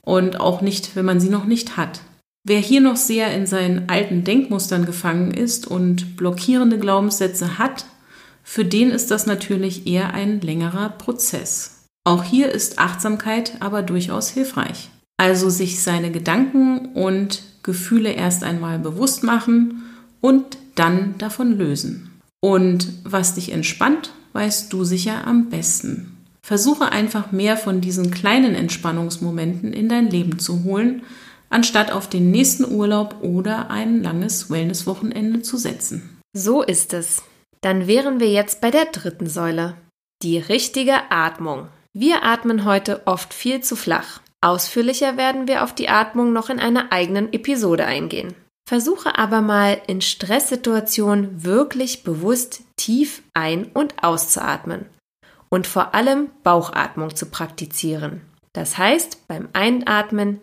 und 0.00 0.40
auch 0.40 0.60
nicht, 0.60 0.96
wenn 0.96 1.04
man 1.04 1.20
sie 1.20 1.28
noch 1.28 1.44
nicht 1.44 1.76
hat. 1.76 2.00
Wer 2.42 2.58
hier 2.58 2.80
noch 2.80 2.96
sehr 2.96 3.32
in 3.36 3.46
seinen 3.46 3.88
alten 3.88 4.24
Denkmustern 4.24 4.86
gefangen 4.86 5.30
ist 5.30 5.68
und 5.68 6.16
blockierende 6.16 6.80
Glaubenssätze 6.80 7.58
hat, 7.58 7.86
für 8.42 8.64
den 8.64 8.90
ist 8.90 9.12
das 9.12 9.26
natürlich 9.26 9.86
eher 9.86 10.14
ein 10.14 10.40
längerer 10.40 10.88
Prozess. 10.88 11.71
Auch 12.04 12.24
hier 12.24 12.50
ist 12.50 12.78
Achtsamkeit 12.78 13.56
aber 13.60 13.82
durchaus 13.82 14.28
hilfreich. 14.28 14.90
Also 15.16 15.50
sich 15.50 15.82
seine 15.82 16.10
Gedanken 16.10 16.86
und 16.94 17.42
Gefühle 17.62 18.12
erst 18.12 18.42
einmal 18.42 18.78
bewusst 18.78 19.22
machen 19.22 19.82
und 20.20 20.58
dann 20.74 21.16
davon 21.18 21.56
lösen. 21.56 22.20
Und 22.40 22.88
was 23.04 23.34
dich 23.34 23.52
entspannt, 23.52 24.12
weißt 24.32 24.72
du 24.72 24.84
sicher 24.84 25.26
am 25.26 25.48
besten. 25.48 26.16
Versuche 26.44 26.90
einfach 26.90 27.30
mehr 27.30 27.56
von 27.56 27.80
diesen 27.80 28.10
kleinen 28.10 28.56
Entspannungsmomenten 28.56 29.72
in 29.72 29.88
dein 29.88 30.10
Leben 30.10 30.40
zu 30.40 30.64
holen, 30.64 31.02
anstatt 31.50 31.92
auf 31.92 32.08
den 32.08 32.32
nächsten 32.32 32.64
Urlaub 32.64 33.16
oder 33.22 33.70
ein 33.70 34.02
langes 34.02 34.50
Wellnesswochenende 34.50 35.42
zu 35.42 35.56
setzen. 35.56 36.18
So 36.32 36.62
ist 36.62 36.94
es. 36.94 37.22
Dann 37.60 37.86
wären 37.86 38.18
wir 38.18 38.28
jetzt 38.28 38.60
bei 38.60 38.72
der 38.72 38.86
dritten 38.86 39.28
Säule, 39.28 39.76
die 40.22 40.38
richtige 40.38 41.10
Atmung. 41.10 41.68
Wir 41.94 42.22
atmen 42.24 42.64
heute 42.64 43.06
oft 43.06 43.34
viel 43.34 43.60
zu 43.60 43.76
flach. 43.76 44.20
Ausführlicher 44.40 45.18
werden 45.18 45.46
wir 45.46 45.62
auf 45.62 45.74
die 45.74 45.90
Atmung 45.90 46.32
noch 46.32 46.48
in 46.48 46.58
einer 46.58 46.90
eigenen 46.90 47.32
Episode 47.34 47.84
eingehen. 47.84 48.34
Versuche 48.66 49.18
aber 49.18 49.42
mal 49.42 49.80
in 49.86 50.00
Stresssituationen 50.00 51.44
wirklich 51.44 52.02
bewusst 52.02 52.62
tief 52.76 53.22
ein- 53.34 53.66
und 53.74 54.02
auszuatmen 54.02 54.86
und 55.50 55.66
vor 55.66 55.94
allem 55.94 56.30
Bauchatmung 56.42 57.14
zu 57.14 57.26
praktizieren. 57.26 58.22
Das 58.54 58.78
heißt, 58.78 59.28
beim 59.28 59.48
Einatmen 59.52 60.40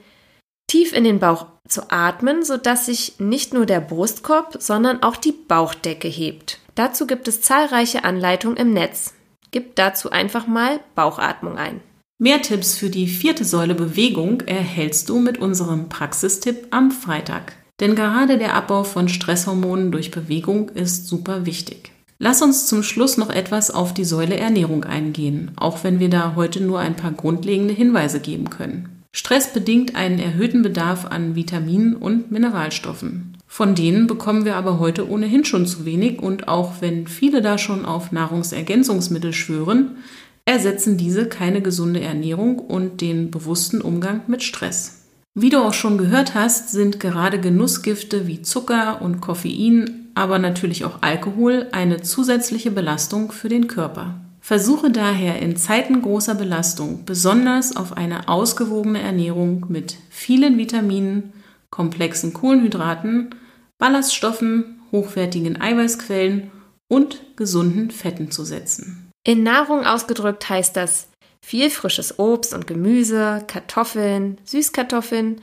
tief 0.68 0.94
in 0.94 1.04
den 1.04 1.20
Bauch 1.20 1.48
zu 1.68 1.90
atmen, 1.92 2.44
sodass 2.44 2.86
sich 2.86 3.20
nicht 3.20 3.56
nur 3.56 3.66
der 3.66 3.82
Brustkorb, 3.82 4.58
sondern 4.60 5.02
auch 5.02 5.16
die 5.16 5.32
Bauchdecke 5.32 6.08
hebt. 6.08 6.60
Dazu 6.76 7.08
gibt 7.08 7.28
es 7.28 7.42
zahlreiche 7.42 8.04
Anleitungen 8.04 8.58
im 8.58 8.72
Netz. 8.72 9.16
Gib 9.52 9.76
dazu 9.76 10.12
einfach 10.12 10.48
mal 10.48 10.80
Bauchatmung 10.96 11.58
ein. 11.58 11.82
Mehr 12.18 12.42
Tipps 12.42 12.76
für 12.76 12.90
die 12.90 13.08
vierte 13.08 13.46
Säule 13.46 13.76
Bewegung 13.76 14.42
erhältst 14.42 15.08
du 15.10 15.20
mit 15.20 15.38
unserem 15.38 15.88
Praxistipp 15.88 16.68
am 16.72 16.92
Freitag. 16.92 17.54
Denn 17.80 17.96
gerade 17.96 18.38
der 18.38 18.56
Abbau 18.56 18.84
von 18.84 19.08
Stresshormonen 19.08 19.92
durch 19.92 20.12
Bewegung 20.12 20.70
ist 20.70 21.08
super 21.08 21.46
wichtig. 21.46 21.92
Lass 22.18 22.42
uns 22.42 22.68
zum 22.68 22.84
Schluss 22.84 23.18
noch 23.18 23.30
etwas 23.30 23.72
auf 23.72 23.94
die 23.94 24.04
Säule 24.04 24.36
Ernährung 24.36 24.84
eingehen, 24.84 25.52
auch 25.56 25.86
wenn 25.86 26.02
wir 26.02 26.10
da 26.10 26.36
heute 26.36 26.62
nur 26.62 26.80
ein 26.80 26.98
paar 26.98 27.14
grundlegende 27.14 27.74
Hinweise 27.74 28.20
geben 28.20 28.50
können. 28.50 29.04
Stress 29.16 29.54
bedingt 29.54 29.96
einen 29.96 30.20
erhöhten 30.20 30.62
Bedarf 30.62 31.06
an 31.06 31.36
Vitaminen 31.36 31.96
und 31.96 32.30
Mineralstoffen. 32.32 33.38
Von 33.52 33.74
denen 33.74 34.06
bekommen 34.06 34.46
wir 34.46 34.56
aber 34.56 34.80
heute 34.80 35.10
ohnehin 35.10 35.44
schon 35.44 35.66
zu 35.66 35.84
wenig 35.84 36.22
und 36.22 36.48
auch 36.48 36.76
wenn 36.82 37.08
viele 37.08 37.42
da 37.42 37.58
schon 37.58 37.84
auf 37.84 38.12
Nahrungsergänzungsmittel 38.12 39.34
schwören, 39.34 39.98
ersetzen 40.46 40.98
diese 40.98 41.28
keine 41.28 41.62
gesunde 41.62 42.00
Ernährung 42.00 42.60
und 42.60 43.02
den 43.02 43.32
bewussten 43.32 43.82
Umgang 43.82 44.22
mit 44.28 44.44
Stress. 44.44 45.02
Wie 45.34 45.50
du 45.50 45.58
auch 45.60 45.74
schon 45.74 45.98
gehört 45.98 46.36
hast, 46.36 46.72
sind 46.72 47.00
gerade 47.00 47.42
Genussgifte 47.42 48.28
wie 48.28 48.44
Zucker 48.44 49.02
und 49.02 49.20
Koffein, 49.20 50.12
aber 50.14 50.38
natürlich 50.38 50.86
auch 50.86 51.02
Alkohol 51.02 51.68
eine 51.72 52.02
zusätzliche 52.02 52.72
Belastung 52.72 53.32
für 53.32 53.50
den 53.50 53.68
Körper. 53.68 54.22
Versuche 54.42 54.92
daher 54.92 55.42
in 55.42 55.56
Zeiten 55.56 56.02
großer 56.02 56.36
Belastung 56.36 57.04
besonders 57.04 57.76
auf 57.76 57.98
eine 57.98 58.30
ausgewogene 58.30 59.02
Ernährung 59.02 59.66
mit 59.70 59.96
vielen 60.10 60.58
Vitaminen, 60.58 61.34
komplexen 61.70 62.34
Kohlenhydraten, 62.34 63.36
Ballaststoffen, 63.80 64.82
hochwertigen 64.92 65.60
Eiweißquellen 65.60 66.52
und 66.90 67.22
gesunden 67.38 67.92
Fetten 67.92 68.30
zu 68.30 68.44
setzen. 68.44 69.10
In 69.26 69.44
Nahrung 69.44 69.86
ausgedrückt 69.86 70.50
heißt 70.50 70.76
das 70.76 71.08
viel 71.42 71.70
frisches 71.70 72.20
Obst 72.20 72.54
und 72.54 72.68
Gemüse, 72.68 73.44
Kartoffeln, 73.48 74.38
Süßkartoffeln, 74.44 75.42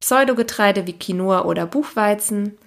Pseudogetreide 0.00 0.86
wie 0.86 0.92
Quinoa 0.92 1.44
oder 1.44 1.66
Buchweizen, 1.66 2.58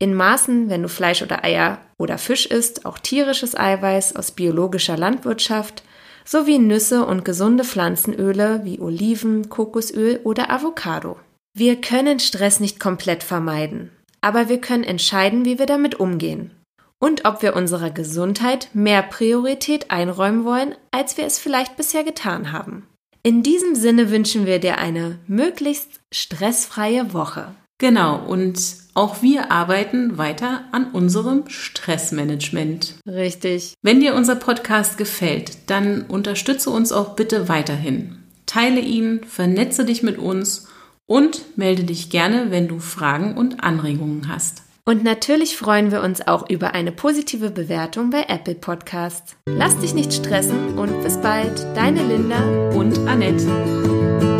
in 0.00 0.12
Maßen, 0.12 0.68
wenn 0.68 0.82
du 0.82 0.88
Fleisch 0.88 1.22
oder 1.22 1.44
Eier 1.44 1.78
oder 1.98 2.18
Fisch 2.18 2.46
isst, 2.46 2.84
auch 2.84 2.98
tierisches 2.98 3.56
Eiweiß 3.56 4.16
aus 4.16 4.32
biologischer 4.32 4.96
Landwirtschaft 4.96 5.84
sowie 6.24 6.58
Nüsse 6.58 7.06
und 7.06 7.24
gesunde 7.24 7.64
Pflanzenöle 7.64 8.62
wie 8.64 8.80
Oliven, 8.80 9.48
Kokosöl 9.48 10.20
oder 10.24 10.50
Avocado. 10.50 11.16
Wir 11.56 11.80
können 11.80 12.18
Stress 12.18 12.58
nicht 12.58 12.80
komplett 12.80 13.22
vermeiden, 13.22 13.90
aber 14.24 14.48
wir 14.48 14.58
können 14.58 14.84
entscheiden, 14.84 15.44
wie 15.44 15.58
wir 15.58 15.66
damit 15.66 16.00
umgehen 16.00 16.50
und 16.98 17.26
ob 17.26 17.42
wir 17.42 17.54
unserer 17.54 17.90
Gesundheit 17.90 18.70
mehr 18.72 19.02
Priorität 19.02 19.90
einräumen 19.90 20.44
wollen, 20.46 20.74
als 20.90 21.18
wir 21.18 21.26
es 21.26 21.38
vielleicht 21.38 21.76
bisher 21.76 22.04
getan 22.04 22.50
haben. 22.50 22.86
In 23.22 23.42
diesem 23.42 23.74
Sinne 23.74 24.10
wünschen 24.10 24.46
wir 24.46 24.58
dir 24.60 24.78
eine 24.78 25.18
möglichst 25.26 26.00
stressfreie 26.10 27.12
Woche. 27.12 27.54
Genau, 27.76 28.24
und 28.24 28.58
auch 28.94 29.20
wir 29.20 29.52
arbeiten 29.52 30.16
weiter 30.16 30.64
an 30.72 30.92
unserem 30.92 31.44
Stressmanagement. 31.48 32.94
Richtig. 33.06 33.74
Wenn 33.82 34.00
dir 34.00 34.14
unser 34.14 34.36
Podcast 34.36 34.96
gefällt, 34.96 35.58
dann 35.68 36.02
unterstütze 36.02 36.70
uns 36.70 36.92
auch 36.92 37.14
bitte 37.14 37.50
weiterhin. 37.50 38.20
Teile 38.46 38.80
ihn, 38.80 39.20
vernetze 39.24 39.84
dich 39.84 40.02
mit 40.02 40.16
uns 40.16 40.68
und 41.06 41.56
melde 41.56 41.84
dich 41.84 42.10
gerne, 42.10 42.50
wenn 42.50 42.68
du 42.68 42.78
Fragen 42.78 43.36
und 43.36 43.62
Anregungen 43.62 44.28
hast. 44.28 44.62
Und 44.86 45.02
natürlich 45.02 45.56
freuen 45.56 45.90
wir 45.90 46.02
uns 46.02 46.26
auch 46.26 46.50
über 46.50 46.74
eine 46.74 46.92
positive 46.92 47.50
Bewertung 47.50 48.10
bei 48.10 48.26
Apple 48.28 48.54
Podcasts. 48.54 49.36
Lass 49.46 49.78
dich 49.78 49.94
nicht 49.94 50.12
stressen 50.12 50.78
und 50.78 51.02
bis 51.02 51.16
bald, 51.16 51.58
deine 51.74 52.02
Linda 52.02 52.70
und 52.70 52.98
Annette. 53.08 54.33